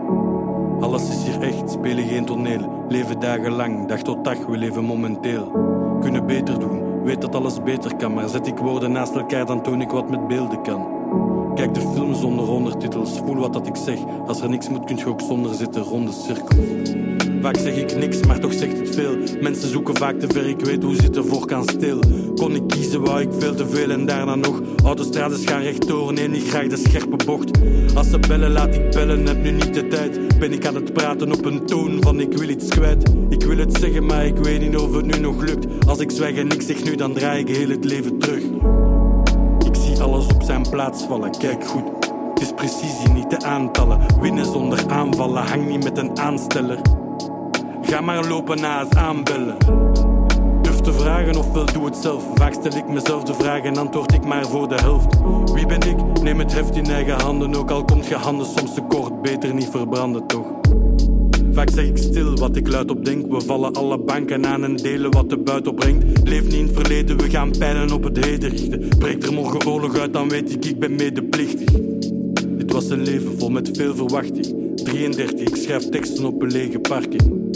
[0.79, 2.85] Alles is hier echt, spelen geen toneel.
[2.89, 5.51] Leven dagenlang, dag tot dag, we leven momenteel.
[6.01, 8.13] Kunnen beter doen, weet dat alles beter kan.
[8.13, 10.96] Maar zet ik woorden naast elkaar, dan toon ik wat met beelden kan.
[11.57, 13.97] Kijk de film zonder ondertitels, voel wat dat ik zeg.
[14.27, 16.93] Als er niks moet, kun je ook zonder zitten, ronde cirkels.
[17.41, 19.17] Vaak zeg ik niks, maar toch zegt het veel.
[19.41, 21.99] Mensen zoeken vaak te ver, ik weet hoe zit er voor kan stil.
[22.35, 24.61] Kon ik kiezen, wou ik veel te veel en daarna nog.
[24.83, 27.51] Autostrades gaan rechtdoor, neem niet graag de scherpe bocht.
[27.95, 30.39] Als ze bellen, laat ik bellen, heb nu niet de tijd.
[30.39, 33.09] Ben ik aan het praten op een toon van ik wil iets kwijt.
[33.29, 35.87] Ik wil het zeggen, maar ik weet niet of het nu nog lukt.
[35.87, 38.43] Als ik zwijg en ik zeg nu, dan draai ik heel het leven terug.
[40.67, 42.11] Ik zie alles op zijn plaats vallen, kijk goed.
[42.33, 43.99] Het is precisie, niet de aantallen.
[44.21, 46.79] Winnen zonder aanvallen, hang niet met een aansteller.
[47.81, 49.57] Ga maar lopen na het aanbellen.
[50.61, 52.23] Durf te vragen ofwel doe het zelf.
[52.35, 55.15] Vaak stel ik mezelf de vraag en antwoord ik maar voor de helft.
[55.53, 56.21] Wie ben ik?
[56.21, 57.55] Neem het heft in eigen handen.
[57.55, 60.47] Ook al komt je handen soms te kort, beter niet verbranden toch.
[61.57, 63.31] Vaak zeg ik stil wat ik luid op denk.
[63.31, 66.05] We vallen alle banken aan en delen wat de buiten opbrengt.
[66.23, 68.87] Leef niet in het verleden, we gaan pijlen op het heden richten.
[68.99, 71.69] Breekt er morgen oorlog uit, dan weet ik, ik ben medeplichtig.
[72.57, 74.75] Dit was een leven vol met veel verwachting.
[74.75, 77.51] 33, ik schrijf teksten op een lege parking.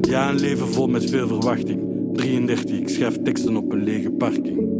[0.00, 1.80] Ja, een leven vol met veel verwachting.
[2.12, 4.77] 33, ik schrijf teksten op een lege parking.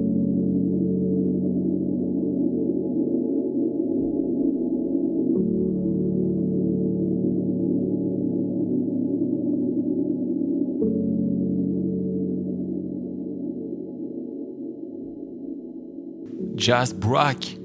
[16.68, 17.56] Jazz Brack.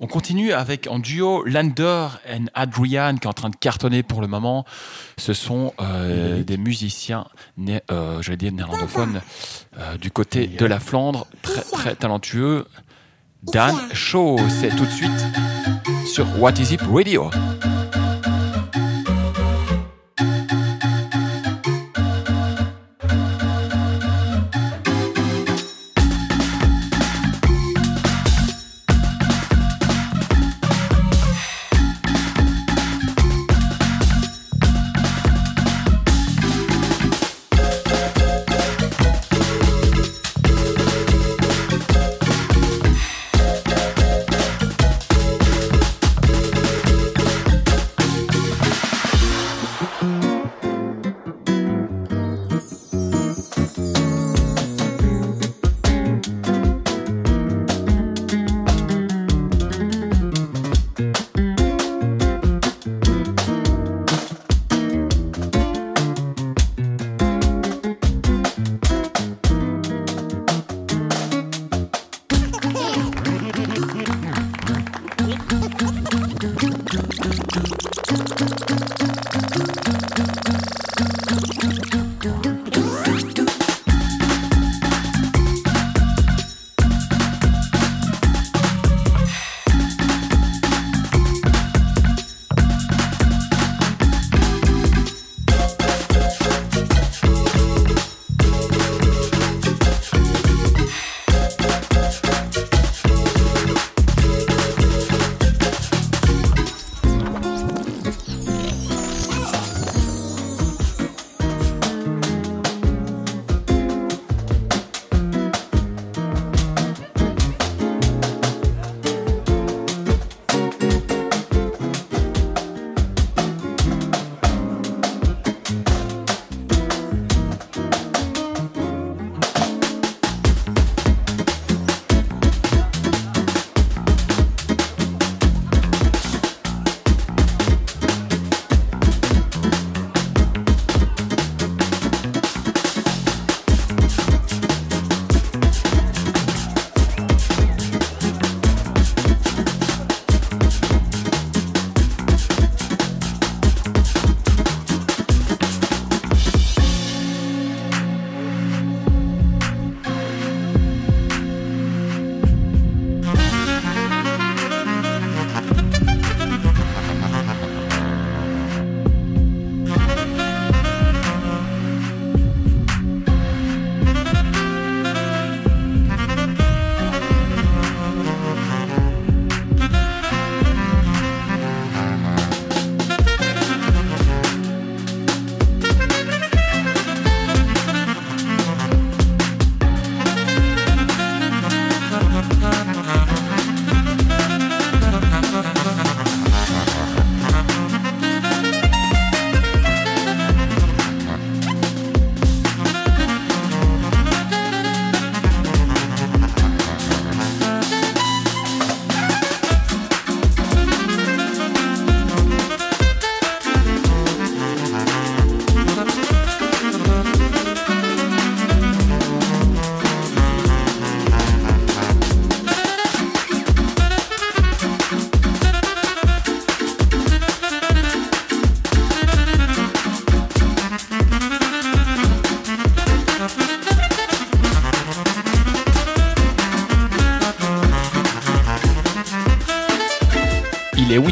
[0.00, 4.20] On continue avec en duo Lander et Adrian qui est en train de cartonner pour
[4.20, 4.64] le moment.
[5.16, 9.20] Ce sont euh, des musiciens, né, euh, j'allais dire néerlandophones,
[9.78, 12.66] euh, du côté de la Flandre, très très talentueux.
[13.44, 15.26] Dan Shaw, c'est tout de suite
[16.12, 17.30] sur What Is It Radio.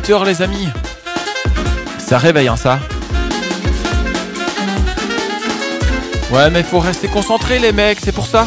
[0.09, 0.69] Est 8h les amis.
[1.99, 2.79] Ça réveille hein ça.
[6.33, 8.47] Ouais mais faut rester concentré les mecs, c'est pour ça.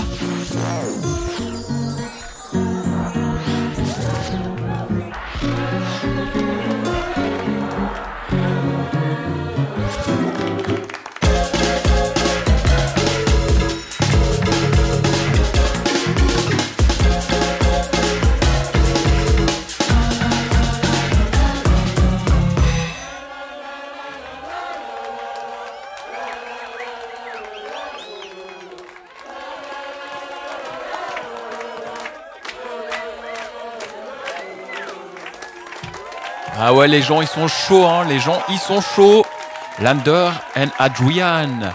[36.80, 38.06] Ouais, les gens, ils sont chauds, hein.
[38.08, 39.26] Les gens, ils sont chauds.
[39.82, 41.74] Lander and Adrian.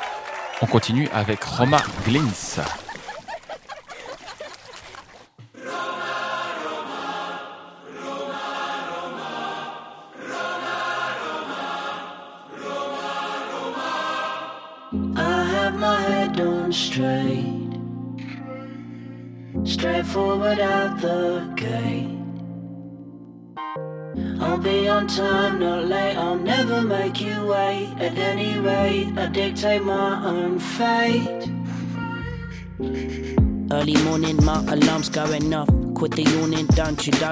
[0.62, 2.62] On continue avec Roma Glins.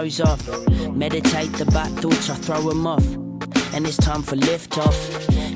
[0.03, 0.42] Off.
[0.96, 3.05] Meditate the bad thoughts, I throw 'em off.
[3.72, 4.98] And it's time for lift off.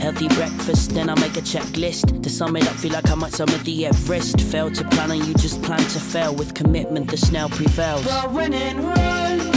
[0.00, 2.22] Healthy breakfast, then I make a checklist.
[2.22, 4.40] To sum it up, feel like I might summit the Everest.
[4.40, 6.32] Fail to plan and you just plan to fail.
[6.32, 8.04] With commitment, the snail prevails.
[8.04, 9.50] But when in Rome,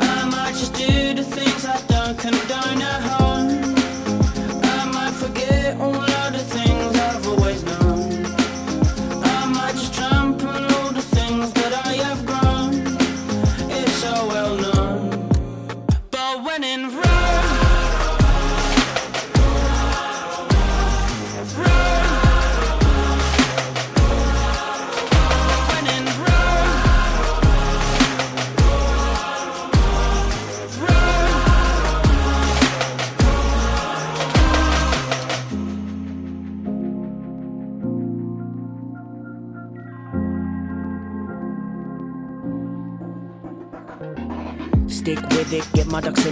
[0.00, 3.17] I might just do the things I don't condone at home.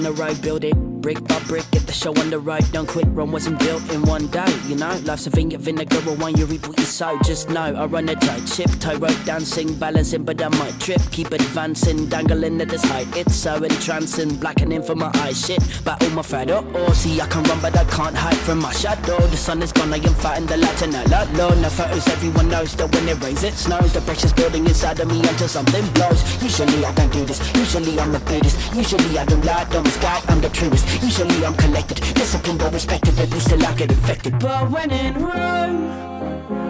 [0.07, 0.77] Get my ducks in a row, build it.
[1.01, 2.65] Brick by brick, get the show on the road.
[2.73, 4.99] Don't quit, Rome wasn't built in one day, you know.
[5.05, 7.19] Life's a vineyard, vinegar, or wine, you reap what you sow.
[7.25, 11.01] Just know I run a tight ship, toe rope dancing, balancing, but I might trip.
[11.11, 13.07] Keep advancing, dangling at this height.
[13.17, 15.45] It's so entrancing, blackening for my eyes.
[15.45, 16.65] Shit, battle my shadow.
[16.75, 19.19] Oh, oh, see, I can run, but I can't hide from my shadow.
[19.27, 21.51] The sun is gone, I am fighting the light, and I lot low.
[21.61, 23.93] No photos, everyone knows that when it rains, it snows.
[23.93, 26.23] The pressure's building inside of me until something blows.
[26.43, 28.75] Usually I don't do this, usually I'm a Buddhist.
[28.75, 30.85] Usually I don't lie, don't misguide, I'm the truest.
[31.03, 34.39] Usually I'm collected, disciplined or respected, at least till I get infected.
[34.39, 35.91] But when in Rome,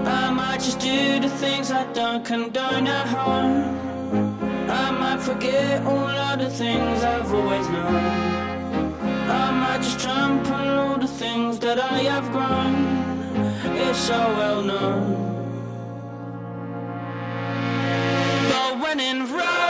[0.07, 3.78] I might just do the things I don't condone at home.
[4.68, 7.94] I might forget all of the things I've always known.
[9.42, 12.74] I might just trample all the things that I have grown.
[13.76, 15.07] It's so well known.
[18.50, 19.65] But when in Rome,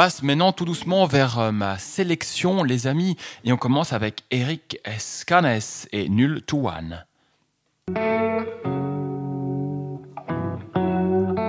[0.00, 4.80] passe maintenant tout doucement vers euh, ma sélection, les amis, et on commence avec Eric
[4.82, 5.60] Escanes
[5.92, 7.04] et Nul to One.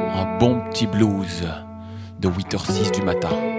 [0.06, 1.48] Un bon petit blues
[2.20, 3.51] de 8h06 du matin.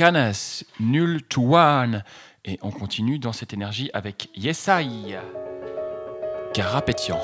[0.00, 2.02] Escanes, Nul to One.
[2.46, 5.18] Et on continue dans cette énergie avec Yesai,
[6.54, 7.20] Carapétian.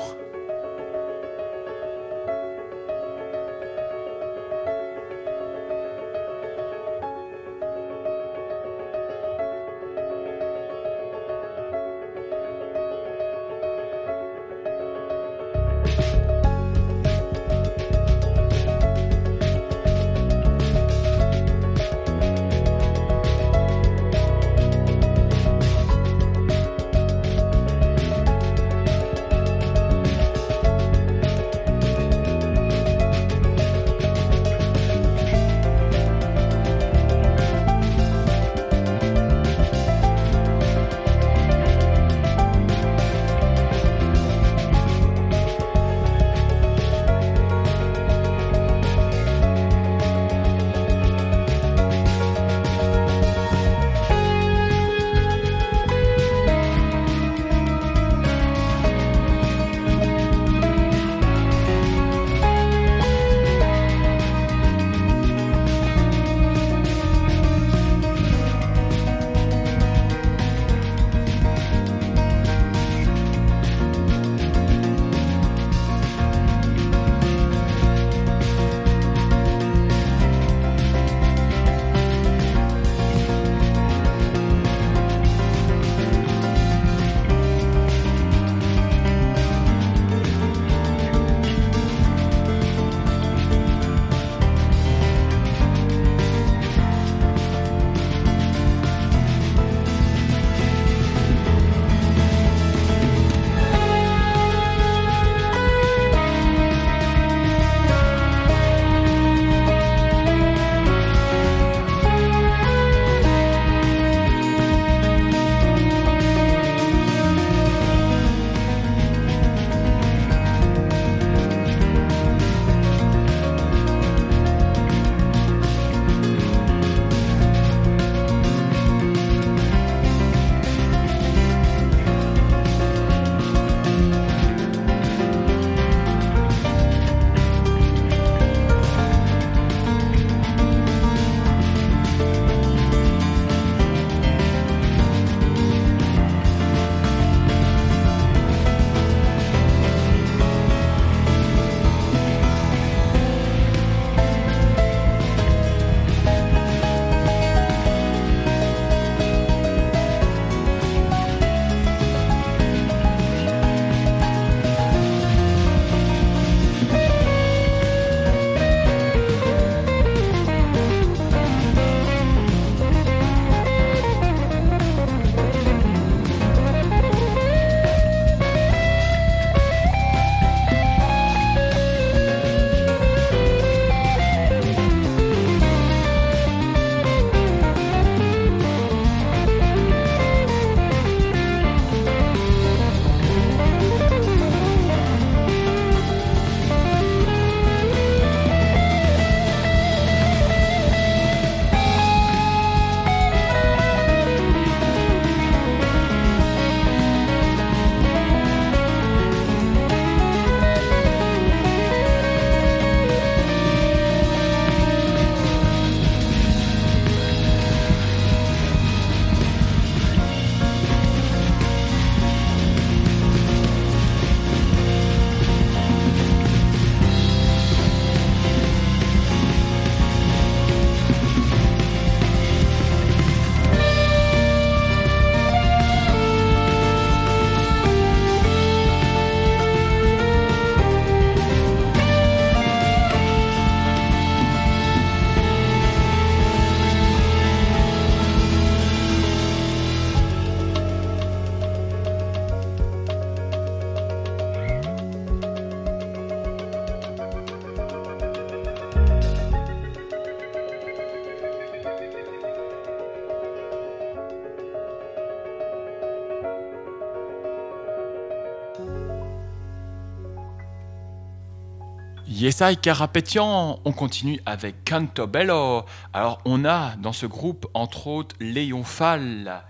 [272.59, 275.83] Yesai Carapétian, on continue avec Canto Bello.
[276.11, 279.63] Alors, on a dans ce groupe, entre autres, Léon Fall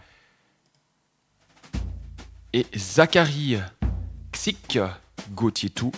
[2.53, 3.57] et Zachary
[4.31, 4.79] Xic,
[5.31, 5.91] Gauthier Tout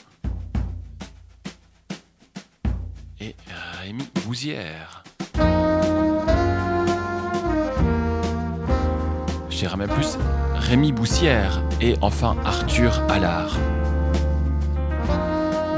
[3.19, 3.35] et
[3.83, 5.03] Rémi Bouzière.
[9.51, 10.17] J'irai même plus
[10.55, 13.59] Rémi Boussière et enfin Arthur Allard.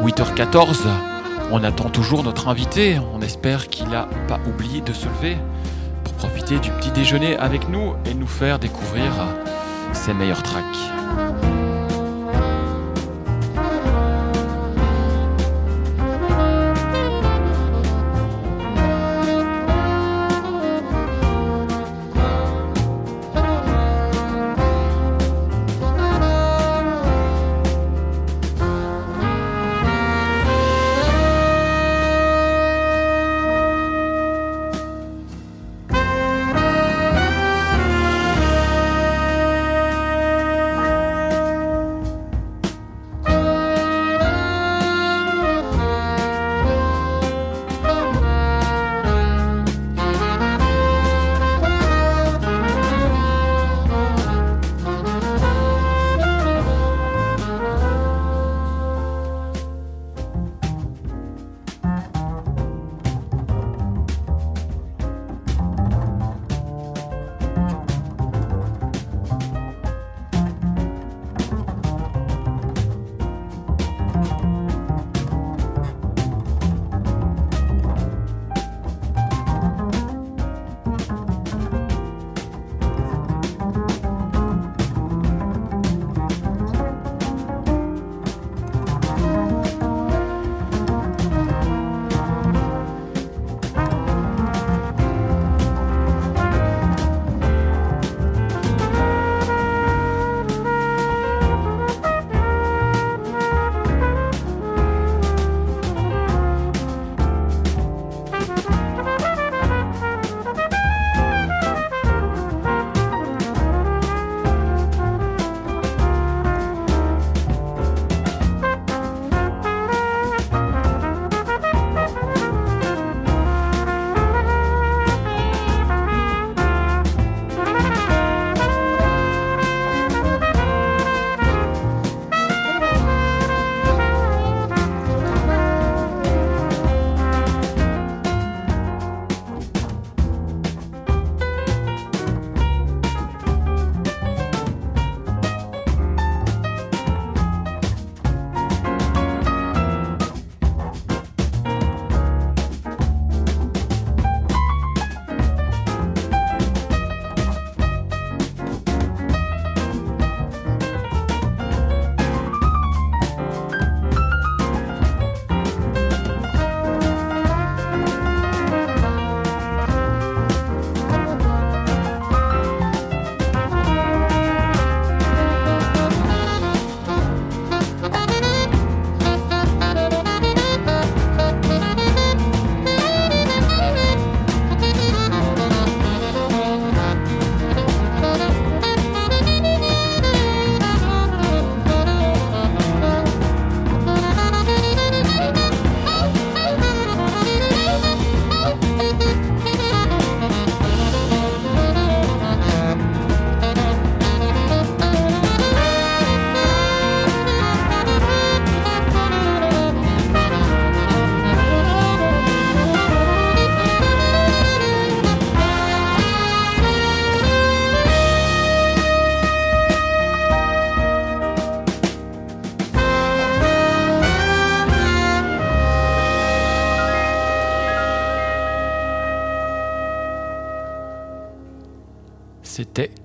[0.02, 0.88] 8h14,
[1.52, 2.98] on attend toujours notre invité.
[3.14, 5.38] On espère qu'il n'a pas oublié de se lever
[6.04, 9.12] pour profiter du petit déjeuner avec nous et nous faire découvrir
[9.94, 10.66] ses meilleurs tracks.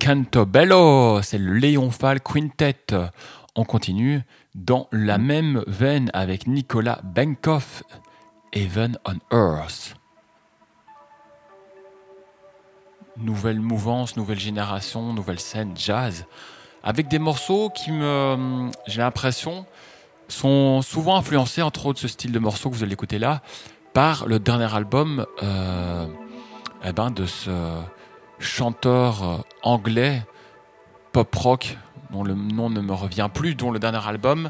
[0.07, 2.95] Cantobello, c'est le Léon Fall Quintet.
[3.57, 4.21] On continue
[4.55, 7.83] dans la même veine avec Nicolas Benkoff,
[8.53, 9.95] Heaven on Earth.
[13.17, 16.25] Nouvelle mouvance, nouvelle génération, nouvelle scène jazz,
[16.83, 19.65] avec des morceaux qui me, j'ai l'impression,
[20.29, 23.41] sont souvent influencés, entre autres ce style de morceaux que vous allez écouter là,
[23.91, 26.07] par le dernier album euh,
[26.85, 27.51] eh ben de ce
[28.39, 30.23] chanteur euh, anglais
[31.11, 31.77] pop rock
[32.11, 34.49] dont le nom ne me revient plus, dont le dernier album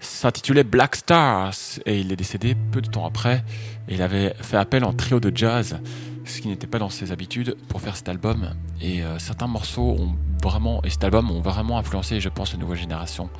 [0.00, 1.54] s'intitulait Black Stars
[1.86, 3.44] et il est décédé peu de temps après.
[3.88, 5.78] Et il avait fait appel en trio de jazz,
[6.24, 8.50] ce qui n'était pas dans ses habitudes, pour faire cet album.
[8.80, 12.58] Et euh, certains morceaux ont vraiment, et cet album ont vraiment influencé, je pense, la
[12.58, 13.30] nouvelle génération.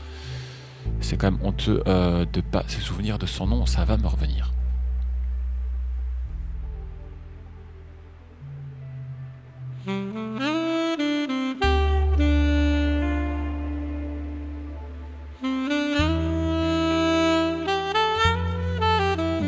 [1.00, 4.06] C'est quand même honteux euh, de pas se souvenir de son nom, ça va me
[4.06, 4.51] revenir.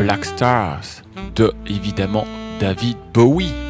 [0.04, 1.02] Black Stars
[1.34, 2.26] de évidemment
[2.60, 3.63] David Bowie.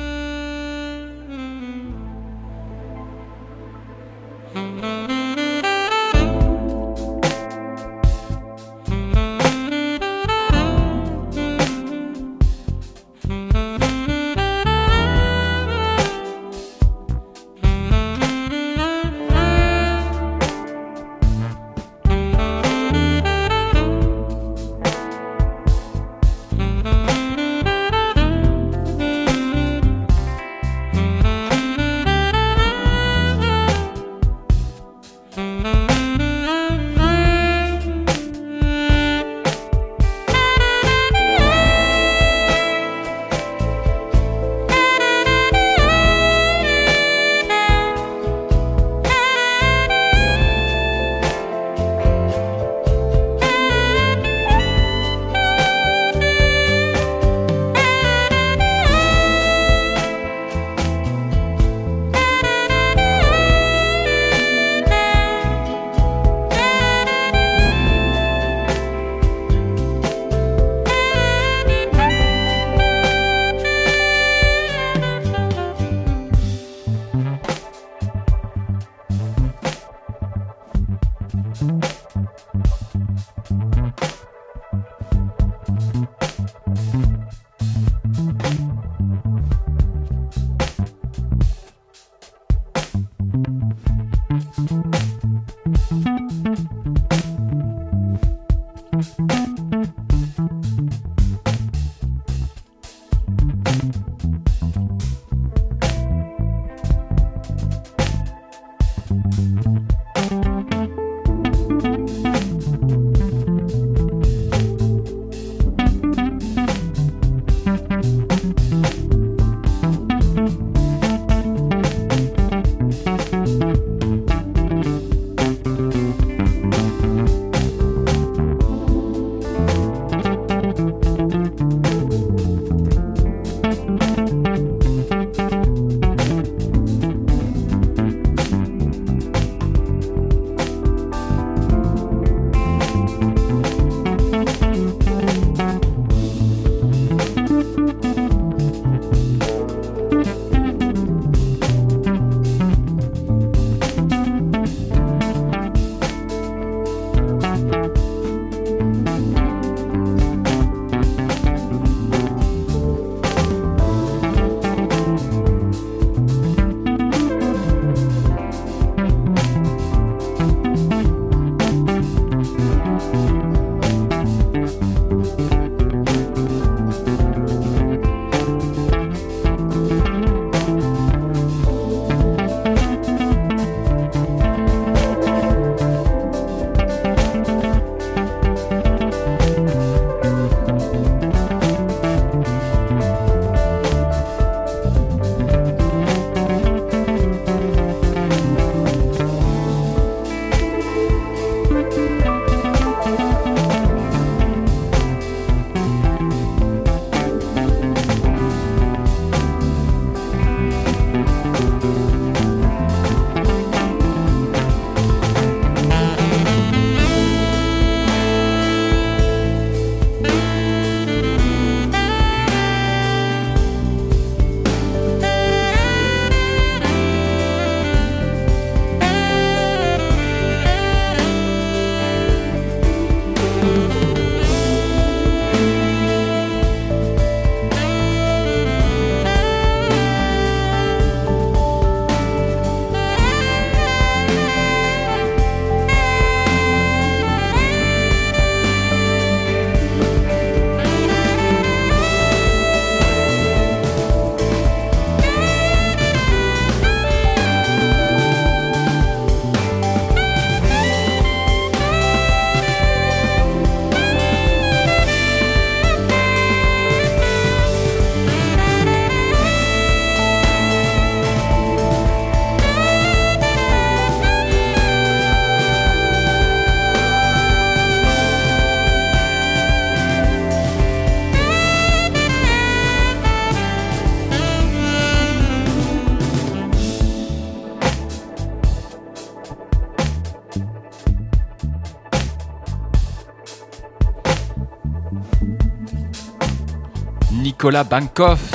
[297.65, 298.51] Nicolas Bankoff,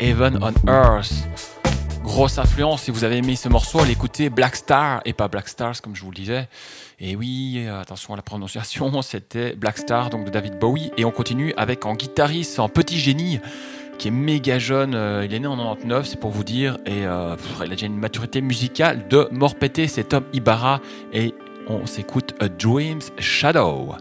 [0.00, 1.12] Heaven on Earth.
[2.02, 5.46] Grosse influence, si vous avez aimé ce morceau, allez écouter Black Star et pas Black
[5.48, 6.48] Stars comme je vous le disais.
[6.98, 10.90] Et oui, attention à la prononciation, c'était Black Star donc de David Bowie.
[10.96, 13.38] Et on continue avec en guitariste, en petit génie,
[13.96, 14.96] qui est méga jeune.
[14.96, 16.78] euh, il est né en 99, c'est pour vous dire.
[16.84, 19.86] Et euh, il a déjà une maturité musicale de mort pété.
[19.86, 20.80] C'est Tom Ibarra.
[21.12, 21.32] Et
[21.68, 23.94] on s'écoute A Dream's Shadow.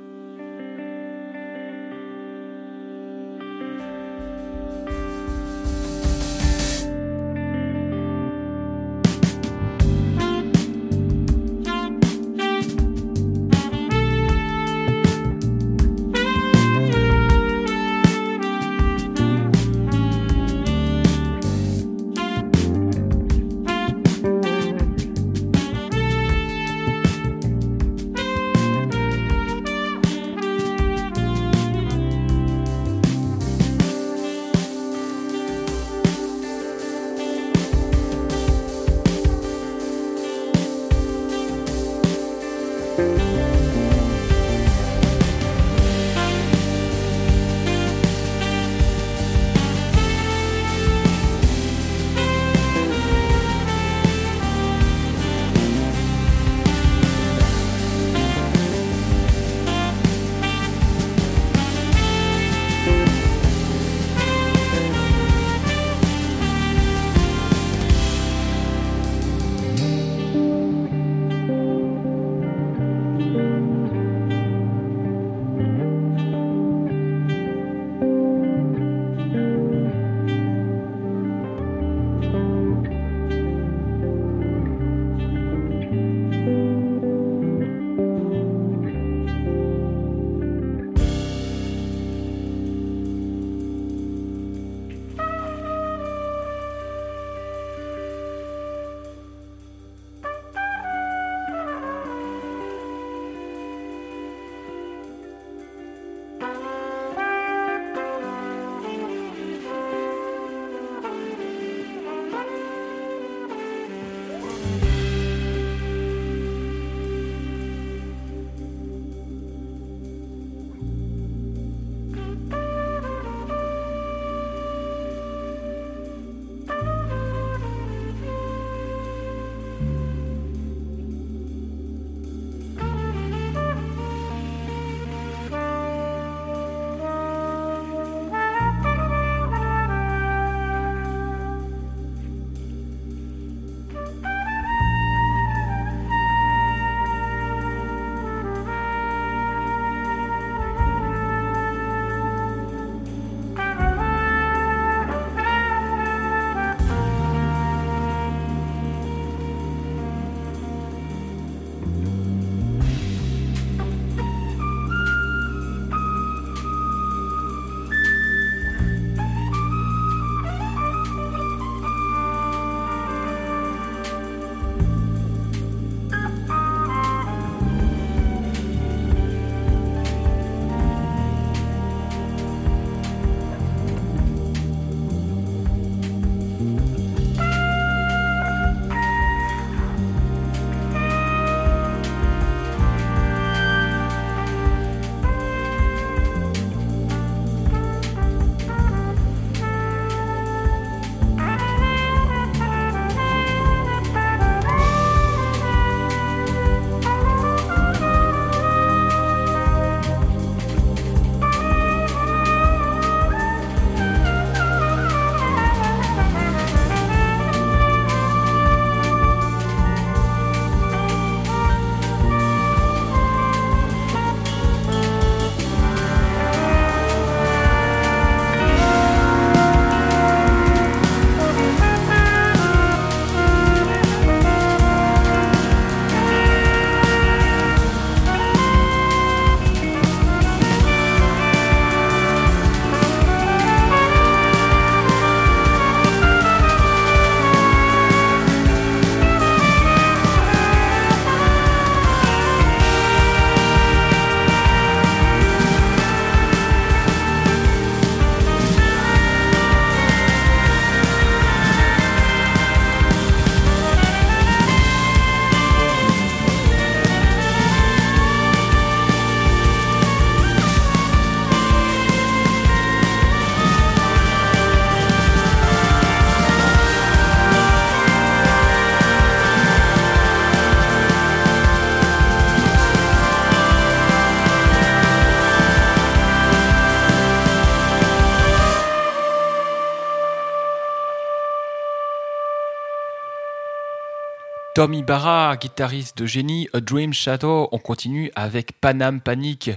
[294.78, 297.68] Tommy Barra, guitariste de génie, A Dream Shadow.
[297.72, 299.72] On continue avec Panam Panic,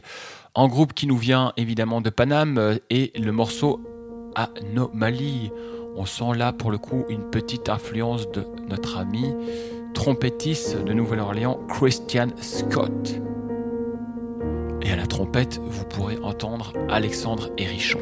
[0.55, 3.81] en groupe qui nous vient évidemment de Panam, euh, et le morceau
[4.35, 5.53] Anomaly.
[5.97, 9.35] On sent là pour le coup une petite influence de notre ami
[9.95, 13.23] trompettiste de Nouvelle-Orléans, Christian Scott.
[14.83, 18.01] Et à la trompette, vous pourrez entendre Alexandre Hérichon.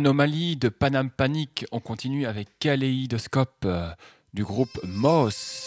[0.00, 1.66] Anomalie de Panam Panic.
[1.72, 3.90] On continue avec Kaléidoscope euh,
[4.32, 5.59] du groupe Moss.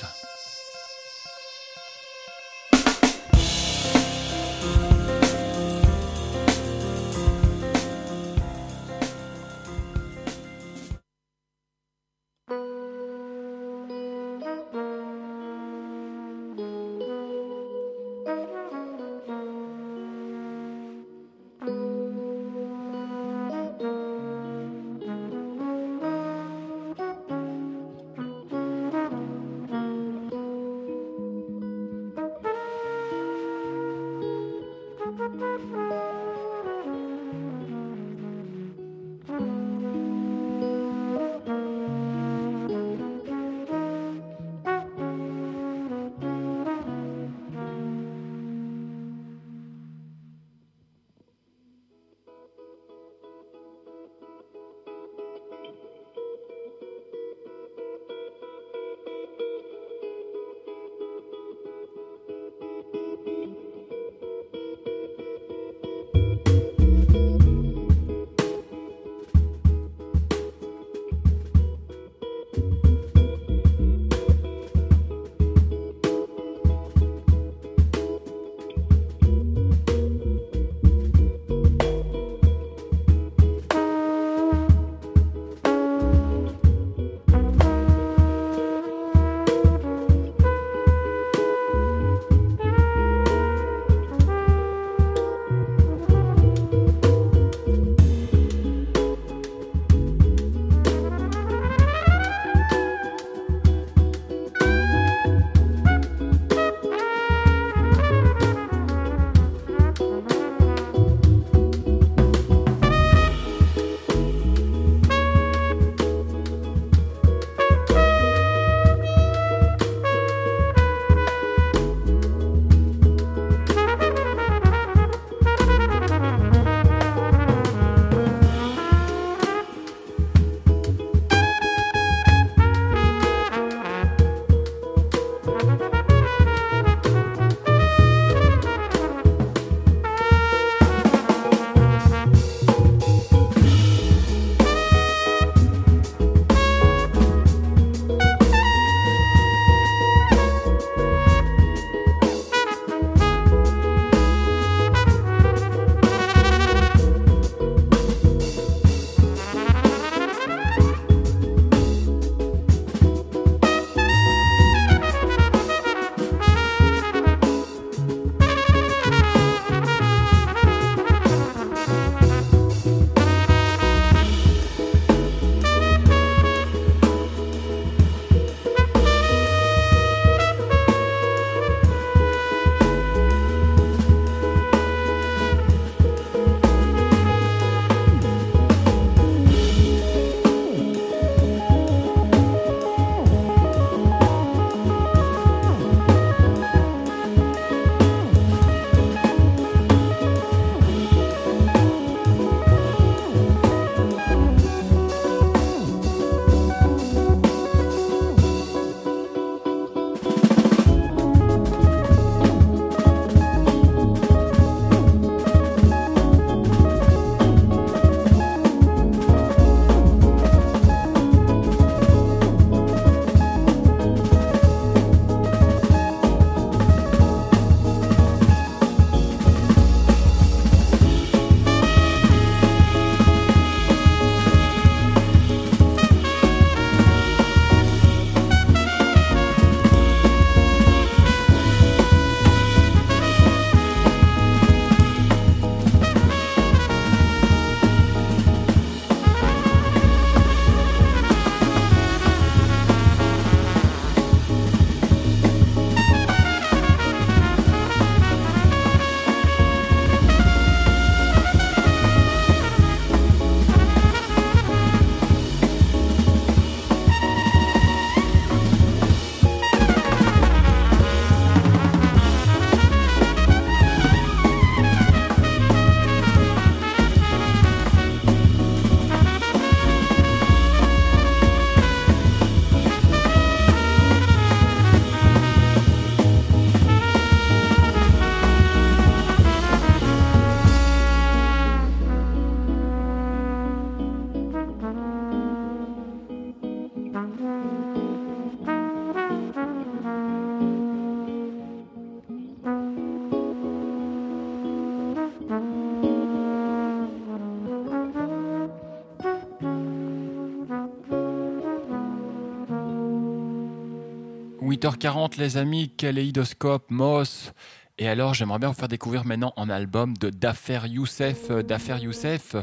[314.84, 317.53] 8h40 les amis, Kaléidoscope, Moss.
[317.97, 321.99] Et alors j'aimerais bien vous faire découvrir maintenant un album de Dafer Youssef, euh, Dafer
[322.01, 322.57] Youssef,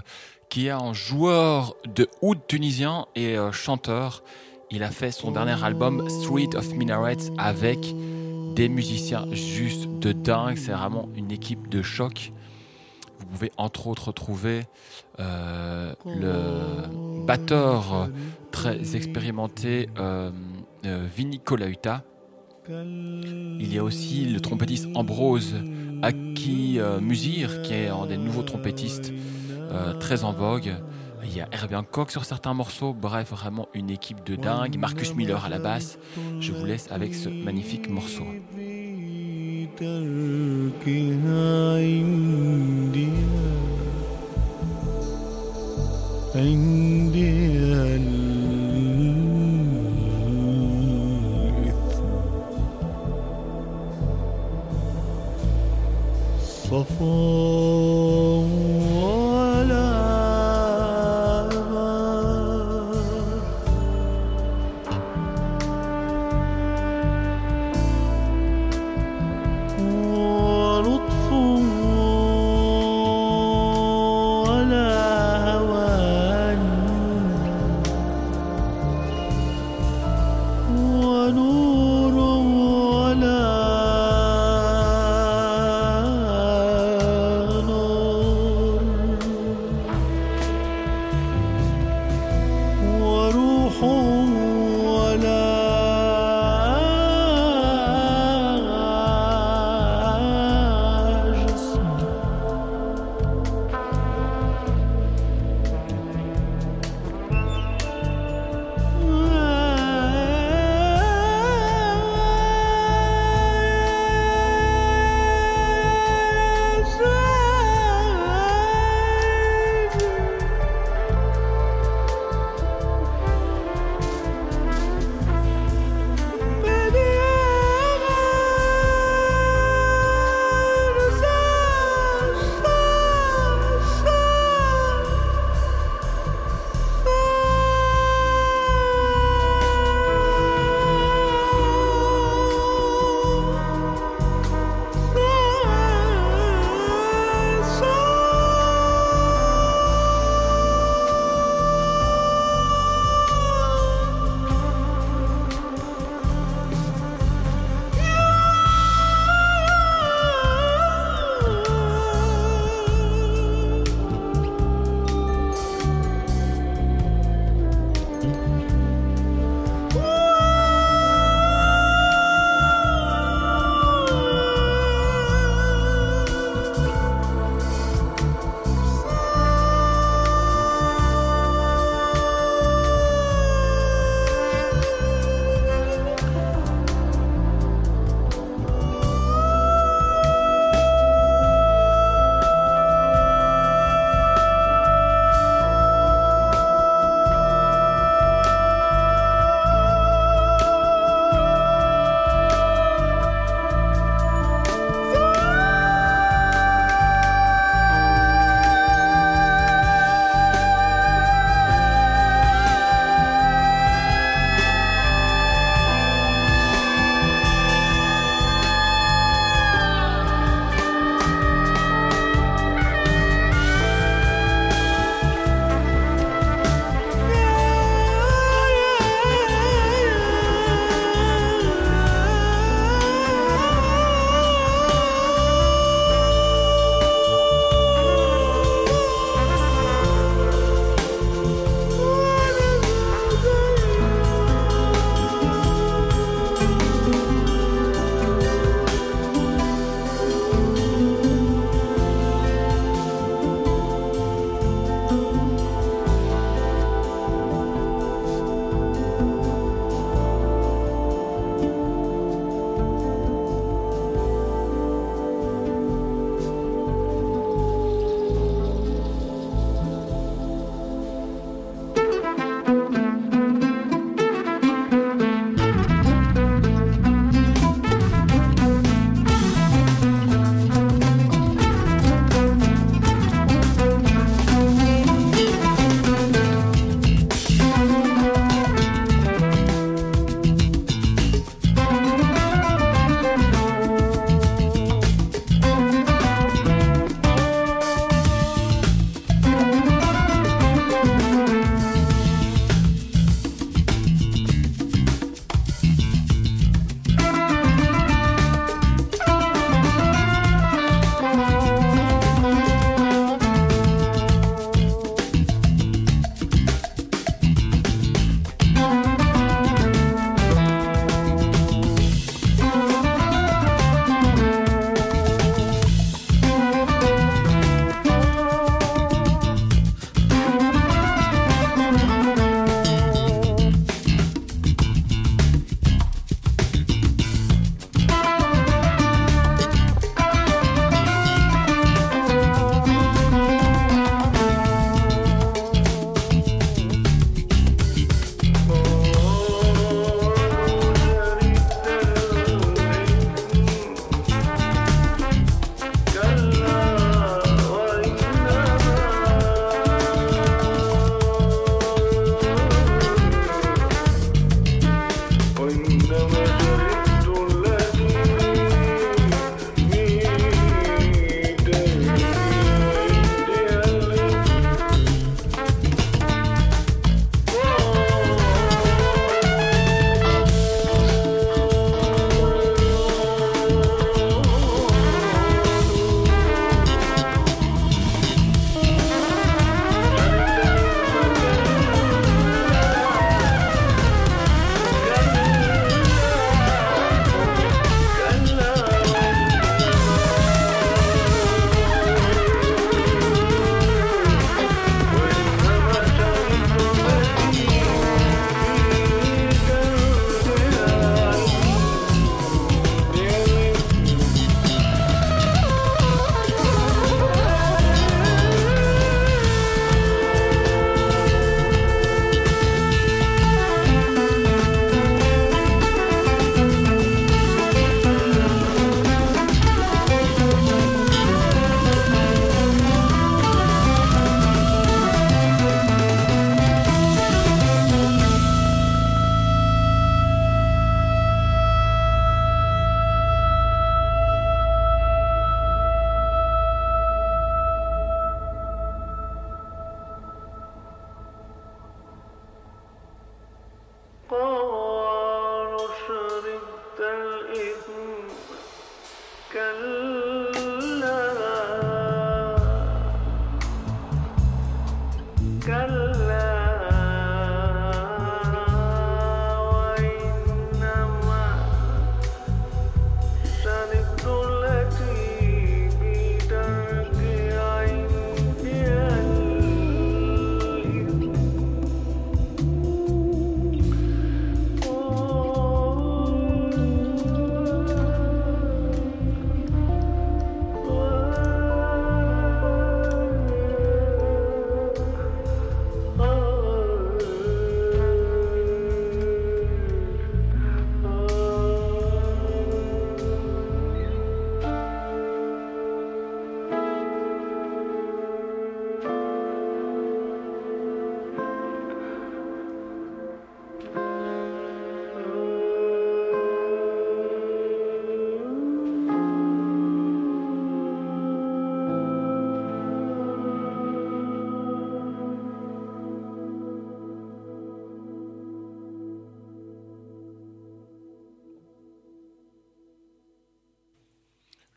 [0.51, 4.23] qui est un joueur de oud tunisien et euh, chanteur.
[4.71, 7.79] Il a fait son dernier album Street of Minarets avec
[8.55, 10.59] des musiciens juste de dingue.
[10.59, 12.33] C'est vraiment une équipe de choc.
[13.19, 14.65] Vous pouvez entre autres trouver
[15.21, 18.11] euh, le batteur
[18.51, 20.31] très expérimenté euh,
[20.85, 22.03] euh, Vinny Colaiuta.
[23.59, 25.55] Il y a aussi le trompettiste Ambrose
[26.03, 29.13] Aki euh, Musir, qui est un des nouveaux trompettistes
[29.71, 30.75] euh, très en vogue.
[31.25, 32.95] Il y a Herbien Koch sur certains morceaux.
[32.95, 34.79] Bref, vraiment une équipe de dingue.
[34.79, 35.99] Marcus Miller à la basse.
[36.41, 38.25] Je vous laisse avec ce magnifique morceau.
[56.99, 57.50] for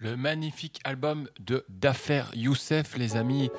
[0.03, 3.49] Le magnifique album de Dafer Youssef, les amis.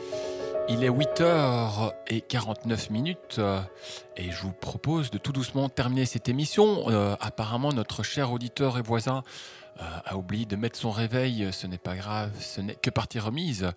[0.68, 3.62] Il est 8h49 minutes euh,
[4.18, 6.90] et je vous propose de tout doucement terminer cette émission.
[6.90, 9.22] Euh, apparemment, notre cher auditeur et voisin
[9.80, 11.48] euh, a oublié de mettre son réveil.
[11.50, 13.70] Ce n'est pas grave, ce n'est que partie remise.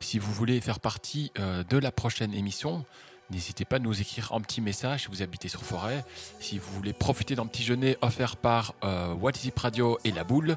[0.00, 2.86] Si vous voulez faire partie de la prochaine émission,
[3.30, 6.04] n'hésitez pas à nous écrire un petit message si vous habitez sur Forêt.
[6.40, 10.12] Si vous voulez profiter d'un petit déjeuner offert par euh, What is It Radio et
[10.12, 10.56] La Boule,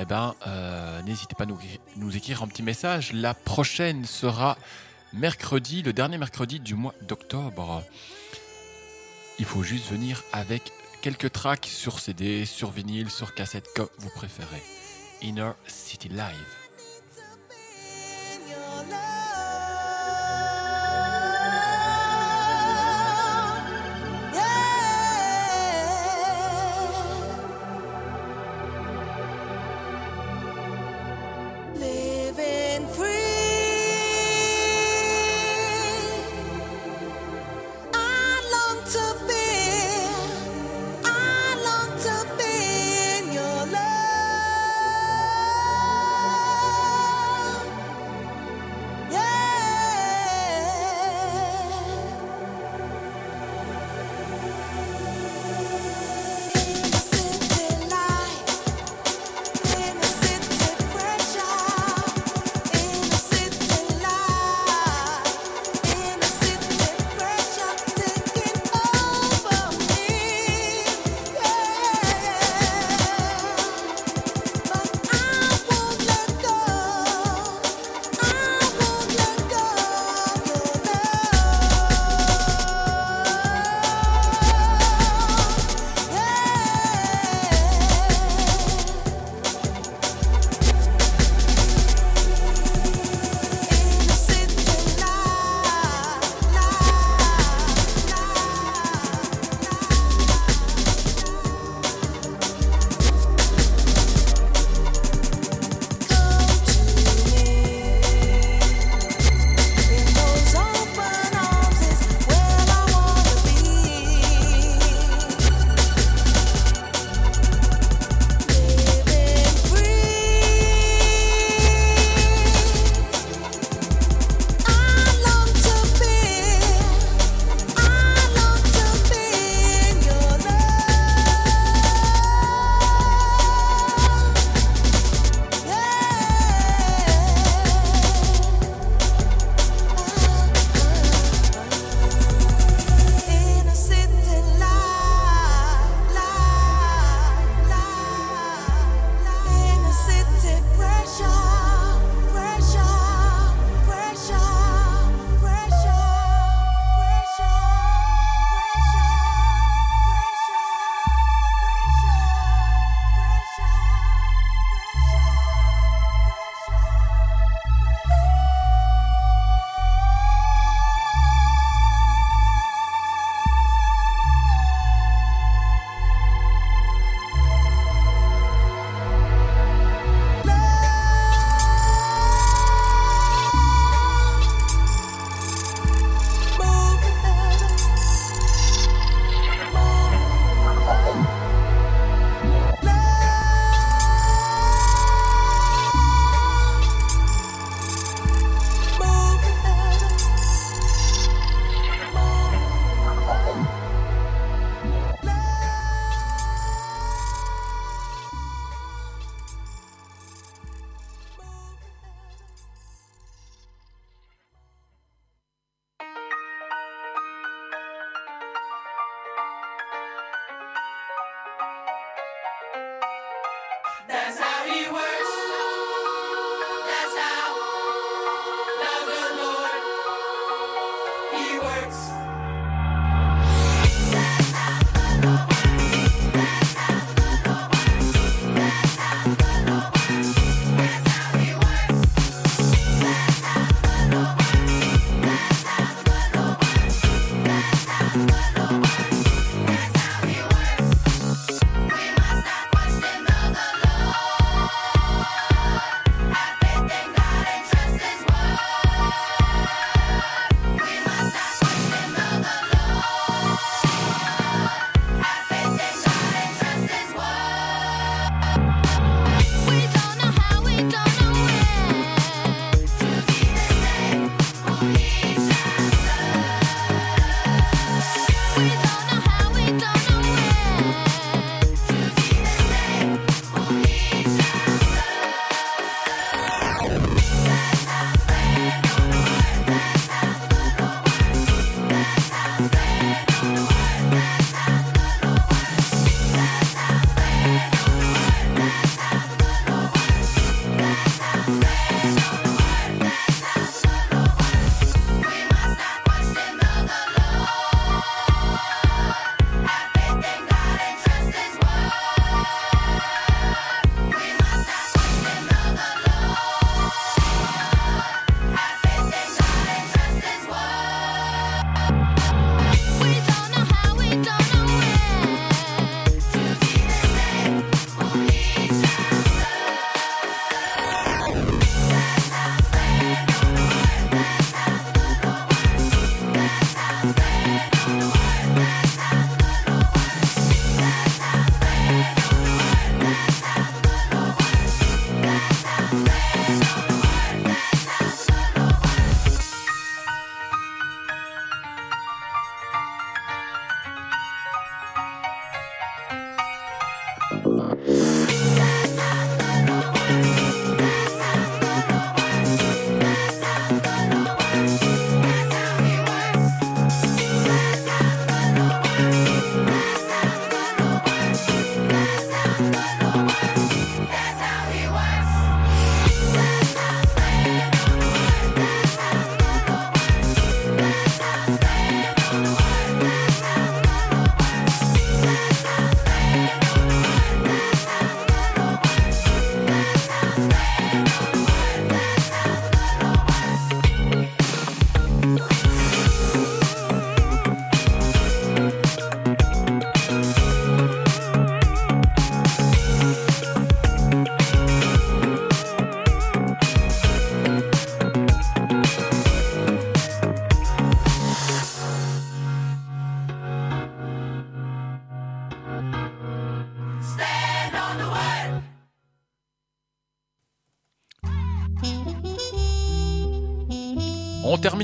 [0.00, 1.58] eh ben, euh, n'hésitez pas à nous,
[1.96, 3.12] nous écrire un petit message.
[3.12, 4.56] La prochaine sera
[5.12, 7.82] mercredi, le dernier mercredi du mois d'octobre.
[9.38, 10.72] Il faut juste venir avec
[11.02, 14.62] quelques tracks sur CD, sur vinyle, sur cassette, comme vous préférez.
[15.22, 16.59] Inner City Live.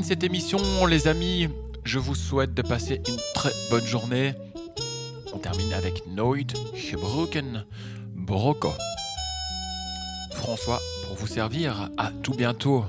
[0.06, 1.48] Cette émission, les amis.
[1.82, 4.34] Je vous souhaite de passer une très bonne journée.
[5.34, 7.64] On termine avec Noid Gebroken
[8.14, 8.72] Brocco.
[10.30, 12.84] François, pour vous servir, à tout bientôt.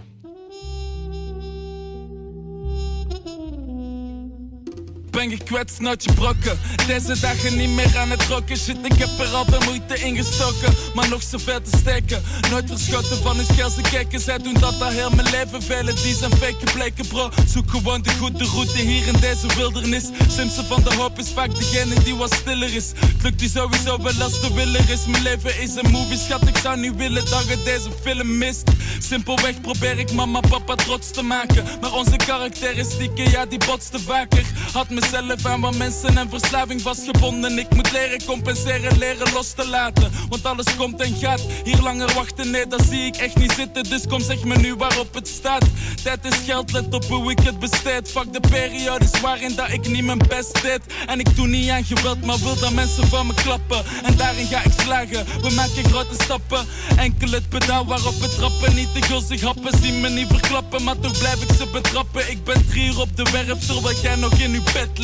[5.17, 6.59] Ben gekwetst, nooit brokken.
[6.87, 8.57] Deze dagen niet meer aan het rocken.
[8.57, 10.73] Shit, ik heb er al veel moeite in gestoken.
[10.95, 12.23] Maar nog zoveel te steken.
[12.49, 14.19] Nooit verschoten van hun schelse kekken.
[14.19, 15.61] Zij doen dat al heel mijn leven.
[15.61, 17.29] Velen die zijn fake gebleken, bro.
[17.47, 20.03] Zoek gewoon de goede route hier in deze wildernis.
[20.27, 22.91] Simpson van de hoop is vaak degene die wat stiller is.
[22.95, 25.05] Het lukt die sowieso wel als de willer is.
[25.05, 26.47] Mijn leven is een movie, schat.
[26.47, 28.63] Ik zou niet willen dat je deze film mist.
[28.99, 31.65] Simpelweg probeer ik mama papa trots te maken.
[31.81, 34.43] Maar onze karakteristieken, ja, die botsten vaker.
[34.73, 37.57] Had mezelf aan wat mensen en verslaving vastgebonden.
[37.57, 40.11] Ik moet leren compenseren, leren los te laten.
[40.29, 41.41] Want alles komt en gaat.
[41.63, 43.83] Hier langer wachten, nee, dat zie ik echt niet zitten.
[43.83, 45.65] Dus kom, zeg me nu waarop het staat.
[46.03, 48.09] Tijd is geld, let op hoe ik het besteed.
[48.11, 50.81] Fuck de periodes waarin dat ik niet mijn best deed.
[51.07, 53.83] En ik doe niet aan geweld, maar wil dat mensen van me klappen.
[54.03, 55.25] En daarin ga ik slagen.
[55.41, 56.65] We maken grote stappen.
[56.97, 58.75] Enkel het pedaal waarop we trappen.
[58.75, 60.83] Niet te gulzig happen, zie me niet verklappen.
[60.83, 62.29] Maar toch blijf ik ze betrappen.
[62.31, 64.96] Ik ben drie op de werf, terwijl jij nog in uw bed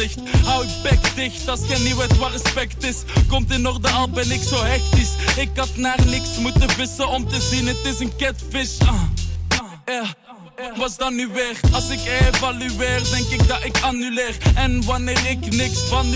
[0.44, 2.96] Hou je bek dicht als jij niet weet waar respect is.
[3.28, 5.12] Komt in orde, al ben ik zo hectisch.
[5.38, 8.80] Ik had naar niks moeten vissen om te zien, het is een catfish.
[8.80, 9.02] Ah.
[9.86, 10.16] Ja.
[10.76, 11.60] Was dan nu weer?
[11.72, 14.38] Als ik evalueer, denk ik dat ik annuleer.
[14.56, 16.14] En wanneer ik niks van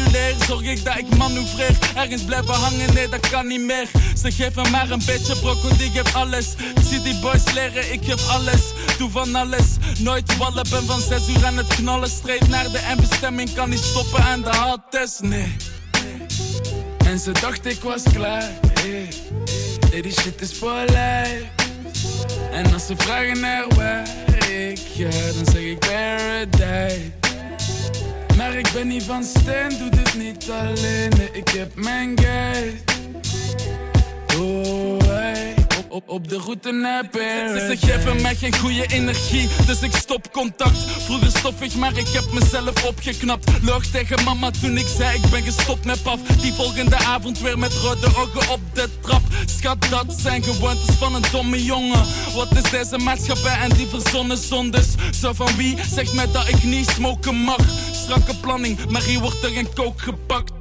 [0.48, 1.78] zorg ik dat ik manoeuvreer.
[1.96, 3.88] Ergens blijven hangen, nee, dat kan niet meer.
[4.22, 6.54] Ze geven maar een beetje brocco, die geeft alles.
[6.76, 8.62] Ik zie die boys leren, ik geef alles.
[8.98, 9.66] Doe van alles,
[10.00, 12.10] nooit wallen, ben van zes uur aan het knallen.
[12.10, 15.56] Straight naar de eindbestemming, kan niet stoppen aan de hardtest, nee.
[17.06, 19.10] En ze dacht ik was klaar, hey.
[20.02, 21.44] Die shit is voor lijf.
[22.52, 24.08] En als ze vragen naar waar
[24.48, 27.12] ik ga, dan zeg ik paradise.
[28.38, 31.12] Maar ik ben niet van steen, doe dit niet alleen.
[31.32, 32.78] Ik heb mijn guide.
[34.40, 35.57] Oh, hey.
[35.90, 37.78] Op, op, de route naar Paradise.
[37.78, 40.78] Ze geven mij geen goede energie, dus ik stop contact.
[40.78, 43.50] Vroeger stoffig, maar ik heb mezelf opgeknapt.
[43.62, 46.20] Loog tegen mama toen ik zei ik ben gestopt met paf.
[46.22, 49.22] Die volgende avond weer met rode ogen op de trap.
[49.46, 52.04] Schat, dat zijn gewoontes van een domme jongen.
[52.36, 54.88] Wat is deze maatschappij en die verzonnen zondes?
[55.22, 57.66] Zo van wie zegt mij dat ik niet smoken mag?
[57.92, 60.52] Strakke planning, maar hier wordt er geen kook gepakt.